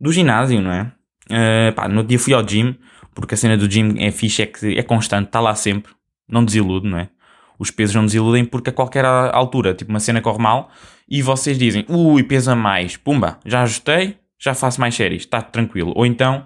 do 0.00 0.10
ginásio, 0.10 0.62
não 0.62 0.72
é? 0.72 0.92
Uh, 1.30 1.72
pá, 1.74 1.88
no 1.88 2.02
dia 2.02 2.18
fui 2.18 2.32
ao 2.32 2.42
gym 2.42 2.76
porque 3.14 3.34
a 3.34 3.36
cena 3.36 3.56
do 3.56 3.70
gym 3.70 3.94
é 3.98 4.10
fixe, 4.10 4.42
é 4.42 4.46
que 4.46 4.78
é 4.78 4.82
constante, 4.82 5.26
está 5.26 5.40
lá 5.40 5.54
sempre, 5.54 5.92
não 6.28 6.44
desilude, 6.44 6.88
não 6.88 6.98
é? 6.98 7.08
Os 7.58 7.70
pesos 7.70 7.94
não 7.94 8.02
nos 8.02 8.14
iludem 8.14 8.44
porque 8.44 8.70
a 8.70 8.72
qualquer 8.72 9.04
altura, 9.04 9.74
tipo 9.74 9.90
uma 9.90 10.00
cena 10.00 10.20
corre 10.20 10.42
mal 10.42 10.70
e 11.08 11.22
vocês 11.22 11.58
dizem, 11.58 11.84
ui, 11.88 12.22
pesa 12.22 12.56
mais, 12.56 12.96
pumba, 12.96 13.38
já 13.44 13.62
ajustei, 13.62 14.18
já 14.38 14.54
faço 14.54 14.80
mais 14.80 14.94
séries, 14.94 15.22
está 15.22 15.40
tranquilo. 15.40 15.92
Ou 15.94 16.04
então, 16.04 16.44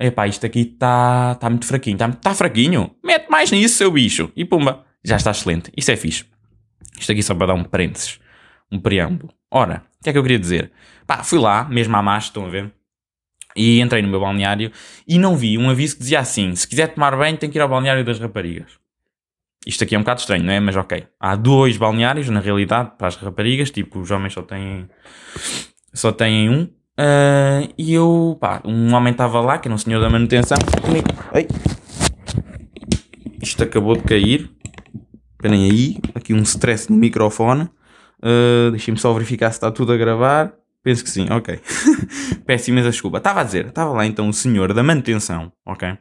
epá, 0.00 0.26
isto 0.26 0.44
aqui 0.44 0.60
está 0.60 1.36
tá 1.36 1.48
muito 1.48 1.66
fraquinho, 1.66 1.94
está 1.94 2.08
tá 2.10 2.34
fraquinho, 2.34 2.90
mete 3.04 3.28
mais 3.28 3.50
nisso, 3.50 3.76
seu 3.76 3.90
bicho, 3.90 4.32
e 4.34 4.44
pumba, 4.44 4.84
já 5.04 5.16
está 5.16 5.30
excelente. 5.30 5.70
Isso 5.76 5.90
é 5.90 5.96
fixe. 5.96 6.24
Isto 6.98 7.12
aqui 7.12 7.22
só 7.22 7.34
para 7.34 7.48
dar 7.48 7.54
um 7.54 7.64
parênteses, 7.64 8.18
um 8.72 8.80
preâmbulo. 8.80 9.32
Ora, 9.50 9.84
o 10.00 10.04
que 10.04 10.10
é 10.10 10.12
que 10.12 10.18
eu 10.18 10.22
queria 10.22 10.38
dizer? 10.38 10.72
Pá, 11.06 11.22
fui 11.22 11.38
lá, 11.38 11.64
mesmo 11.64 11.96
à 11.96 12.02
marcha, 12.02 12.28
estão 12.28 12.46
a 12.46 12.48
ver? 12.48 12.72
E 13.58 13.80
entrei 13.80 14.00
no 14.00 14.08
meu 14.08 14.20
balneário 14.20 14.70
e 15.06 15.18
não 15.18 15.36
vi 15.36 15.58
um 15.58 15.68
aviso 15.68 15.96
que 15.96 16.00
dizia 16.00 16.20
assim: 16.20 16.54
se 16.54 16.66
quiser 16.66 16.94
tomar 16.94 17.16
banho, 17.16 17.36
tem 17.36 17.50
que 17.50 17.58
ir 17.58 17.60
ao 17.60 17.68
balneário 17.68 18.04
das 18.04 18.20
raparigas. 18.20 18.78
Isto 19.66 19.84
aqui 19.84 19.94
é 19.94 19.98
um 19.98 20.02
bocado 20.02 20.20
estranho, 20.20 20.44
não 20.44 20.52
é? 20.52 20.60
Mas 20.60 20.76
ok. 20.76 21.04
Há 21.18 21.34
dois 21.34 21.76
balneários, 21.76 22.28
na 22.28 22.40
realidade, 22.40 22.92
para 22.96 23.08
as 23.08 23.16
raparigas. 23.16 23.70
Tipo, 23.70 23.98
os 23.98 24.10
homens 24.10 24.32
só 24.32 24.42
têm, 24.42 24.88
só 25.92 26.12
têm 26.12 26.48
um. 26.48 26.62
Uh, 26.62 27.72
e 27.76 27.92
eu, 27.92 28.36
pá, 28.40 28.62
um 28.64 28.94
homem 28.94 29.10
estava 29.12 29.40
lá, 29.40 29.58
que 29.58 29.68
era 29.68 29.74
um 29.74 29.78
senhor 29.78 30.00
da 30.00 30.08
manutenção. 30.08 30.56
Isto 33.42 33.64
acabou 33.64 33.96
de 33.96 34.04
cair. 34.04 34.50
Esperem 35.32 35.70
aí. 35.70 35.98
Aqui 36.14 36.32
um 36.32 36.42
stress 36.42 36.90
no 36.90 36.96
microfone. 36.96 37.68
Uh, 38.22 38.70
Deixem-me 38.70 38.98
só 38.98 39.12
verificar 39.12 39.50
se 39.50 39.58
está 39.58 39.70
tudo 39.70 39.92
a 39.92 39.96
gravar. 39.96 40.57
Penso 40.88 41.04
que 41.04 41.10
sim, 41.10 41.26
ok. 41.30 41.60
Peço 42.46 42.70
imensa 42.70 42.88
desculpa. 42.88 43.18
Estava 43.18 43.42
a 43.42 43.44
dizer, 43.44 43.66
estava 43.66 43.92
lá 43.92 44.06
então 44.06 44.26
o 44.26 44.32
senhor 44.32 44.72
da 44.72 44.82
manutenção, 44.82 45.52
ok? 45.66 45.98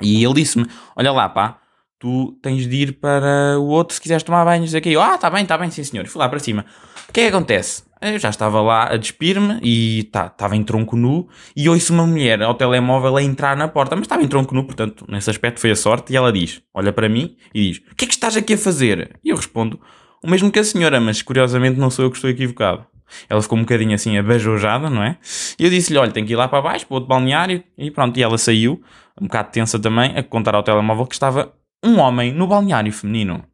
E 0.00 0.24
ele 0.24 0.34
disse-me: 0.34 0.64
Olha 0.94 1.10
lá, 1.10 1.28
pá, 1.28 1.58
tu 1.98 2.38
tens 2.40 2.68
de 2.68 2.76
ir 2.76 3.00
para 3.00 3.58
o 3.58 3.64
outro 3.64 3.96
se 3.96 4.00
quiseres 4.00 4.22
tomar 4.22 4.44
banho. 4.44 4.64
Aqui. 4.76 4.96
Ah, 4.96 5.16
está 5.16 5.28
bem, 5.28 5.42
está 5.42 5.58
bem, 5.58 5.72
sim 5.72 5.82
senhor. 5.82 6.06
Fui 6.06 6.20
lá 6.20 6.28
para 6.28 6.38
cima. 6.38 6.64
O 7.08 7.12
que 7.12 7.22
é 7.22 7.24
que 7.24 7.34
acontece? 7.34 7.82
Eu 8.00 8.16
já 8.16 8.30
estava 8.30 8.60
lá 8.62 8.92
a 8.92 8.96
despir-me 8.96 9.58
e 9.60 10.04
tá, 10.04 10.26
estava 10.26 10.54
em 10.54 10.62
tronco 10.62 10.94
nu 10.94 11.28
e 11.56 11.68
ouço 11.68 11.92
uma 11.92 12.06
mulher 12.06 12.40
ao 12.44 12.54
telemóvel 12.54 13.16
a 13.16 13.22
entrar 13.24 13.56
na 13.56 13.66
porta, 13.66 13.96
mas 13.96 14.04
estava 14.04 14.22
em 14.22 14.28
tronco 14.28 14.54
nu, 14.54 14.62
portanto, 14.62 15.04
nesse 15.08 15.30
aspecto 15.30 15.58
foi 15.58 15.72
a 15.72 15.76
sorte. 15.76 16.12
E 16.12 16.16
ela 16.16 16.32
diz: 16.32 16.62
Olha 16.72 16.92
para 16.92 17.08
mim 17.08 17.36
e 17.52 17.70
diz: 17.70 17.78
O 17.90 17.96
que 17.96 18.04
é 18.04 18.06
que 18.06 18.14
estás 18.14 18.36
aqui 18.36 18.54
a 18.54 18.58
fazer? 18.58 19.18
E 19.24 19.30
eu 19.30 19.36
respondo: 19.36 19.80
O 20.22 20.30
mesmo 20.30 20.48
que 20.48 20.60
a 20.60 20.64
senhora, 20.64 21.00
mas 21.00 21.22
curiosamente 21.22 21.76
não 21.76 21.90
sou 21.90 22.04
eu 22.04 22.10
que 22.12 22.16
estou 22.16 22.30
equivocado. 22.30 22.86
Ela 23.28 23.42
ficou 23.42 23.58
um 23.58 23.62
bocadinho 23.62 23.94
assim 23.94 24.16
abajojada, 24.18 24.88
não 24.88 25.02
é? 25.02 25.16
E 25.58 25.64
eu 25.64 25.70
disse-lhe: 25.70 25.98
Olha, 25.98 26.10
tem 26.10 26.24
que 26.24 26.32
ir 26.32 26.36
lá 26.36 26.48
para 26.48 26.62
baixo, 26.62 26.86
para 26.86 26.94
outro 26.94 27.08
balneário. 27.08 27.62
E 27.76 27.90
pronto, 27.90 28.18
e 28.18 28.22
ela 28.22 28.38
saiu, 28.38 28.82
um 29.20 29.26
bocado 29.26 29.50
tensa 29.50 29.78
também, 29.78 30.16
a 30.16 30.22
contar 30.22 30.54
ao 30.54 30.62
telemóvel 30.62 31.06
que 31.06 31.14
estava 31.14 31.52
um 31.84 31.98
homem 31.98 32.32
no 32.32 32.46
balneário 32.46 32.92
feminino. 32.92 33.44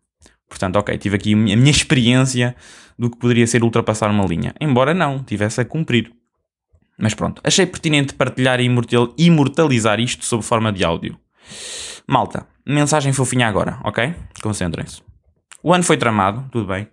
Portanto, 0.48 0.76
ok, 0.76 0.96
tive 0.98 1.16
aqui 1.16 1.34
a 1.34 1.36
minha 1.36 1.70
experiência 1.70 2.56
do 2.98 3.10
que 3.10 3.18
poderia 3.18 3.46
ser 3.46 3.62
ultrapassar 3.62 4.10
uma 4.10 4.24
linha. 4.24 4.54
Embora 4.60 4.94
não, 4.94 5.22
tivesse 5.22 5.60
a 5.60 5.64
cumprir. 5.64 6.12
Mas 6.98 7.14
pronto, 7.14 7.40
achei 7.44 7.64
pertinente 7.64 8.14
partilhar 8.14 8.58
e 8.60 8.68
imortalizar 9.18 10.00
isto 10.00 10.24
sob 10.24 10.42
forma 10.42 10.72
de 10.72 10.84
áudio. 10.84 11.16
Malta, 12.06 12.46
mensagem 12.66 13.12
fofinha 13.12 13.46
agora, 13.46 13.78
ok? 13.84 14.14
Concentrem-se. 14.42 15.02
O 15.62 15.72
ano 15.72 15.84
foi 15.84 15.96
tramado, 15.96 16.48
tudo 16.50 16.66
bem. 16.66 16.88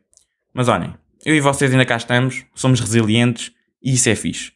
Mas 0.54 0.68
olhem, 0.68 0.94
eu 1.26 1.36
e 1.36 1.42
vocês 1.42 1.72
ainda 1.72 1.86
cá 1.86 1.98
estamos, 1.98 2.46
somos 2.54 2.80
resilientes 2.80 3.52
e 3.82 3.94
isso 3.94 4.08
é 4.08 4.16
fixe. 4.16 4.52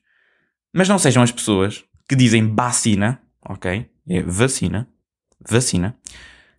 Mas 0.71 0.87
não 0.87 0.99
sejam 0.99 1.23
as 1.23 1.31
pessoas 1.31 1.83
que 2.07 2.15
dizem 2.15 2.53
vacina, 2.55 3.19
ok? 3.43 3.89
É 4.07 4.21
vacina, 4.21 4.87
vacina. 5.49 5.95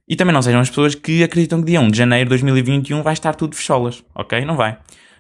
E 0.09 0.17
também 0.17 0.35
não 0.35 0.43
sejam 0.43 0.61
as 0.61 0.69
pessoas 0.69 0.97
que 0.97 1.23
acreditam 1.23 1.61
que 1.61 1.67
dia 1.67 1.81
1 1.81 1.89
de 1.89 1.99
janeiro 1.99 2.25
de 2.25 2.31
2021 2.31 3.03
vai 3.03 3.13
estar 3.13 3.35
tudo 3.35 3.55
fecholas, 3.55 4.05
ok? 4.13 4.45
Não 4.45 4.57
vai. 4.57 4.77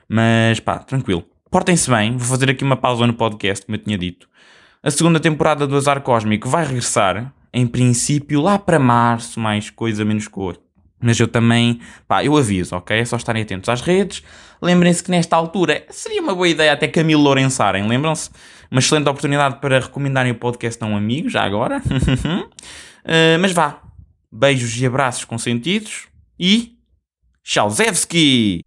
Mas 0.09 0.59
pá, 0.59 0.79
tranquilo. 0.79 1.25
Portem-se 1.49 1.89
bem, 1.89 2.17
vou 2.17 2.27
fazer 2.27 2.51
aqui 2.51 2.65
uma 2.65 2.77
pausa 2.77 3.07
no 3.07 3.15
podcast, 3.15 3.65
como 3.65 3.77
eu 3.77 3.83
tinha 3.83 3.97
dito. 3.97 4.29
A 4.83 4.91
segunda 4.91 5.21
temporada 5.21 5.67
do 5.67 5.77
Azar 5.77 6.01
Cósmico 6.01 6.49
vai 6.49 6.65
regressar, 6.65 7.33
em 7.53 7.67
princípio, 7.67 8.41
lá 8.41 8.59
para 8.59 8.79
março, 8.79 9.39
mais 9.39 9.71
coisa, 9.71 10.05
menos 10.05 10.27
cor. 10.27 10.59
Mas 11.01 11.19
eu 11.19 11.27
também, 11.27 11.81
pá, 12.07 12.25
eu 12.25 12.37
aviso, 12.37 12.77
ok? 12.77 12.99
É 12.99 13.05
só 13.05 13.17
estarem 13.17 13.43
atentos 13.43 13.69
às 13.69 13.81
redes. 13.81 14.23
Lembrem-se 14.61 15.03
que 15.03 15.11
nesta 15.11 15.37
altura 15.37 15.85
seria 15.89 16.21
uma 16.21 16.35
boa 16.35 16.49
ideia 16.49 16.73
até 16.73 16.87
Camilo 16.87 17.23
Lourençarem, 17.23 17.87
lembram-se? 17.89 18.31
Uma 18.71 18.79
excelente 18.79 19.09
oportunidade 19.09 19.57
para 19.61 19.81
recomendarem 19.81 20.33
o 20.33 20.35
podcast 20.35 20.83
a 20.85 20.87
um 20.87 20.97
amigo, 20.97 21.29
já 21.29 21.43
agora. 21.43 21.79
uh, 21.79 23.39
mas 23.41 23.53
vá. 23.53 23.81
Beijos 24.33 24.81
e 24.81 24.87
abraços 24.87 25.25
consentidos 25.25 26.07
e. 26.39 26.77
Tchauzewski! 27.43 28.61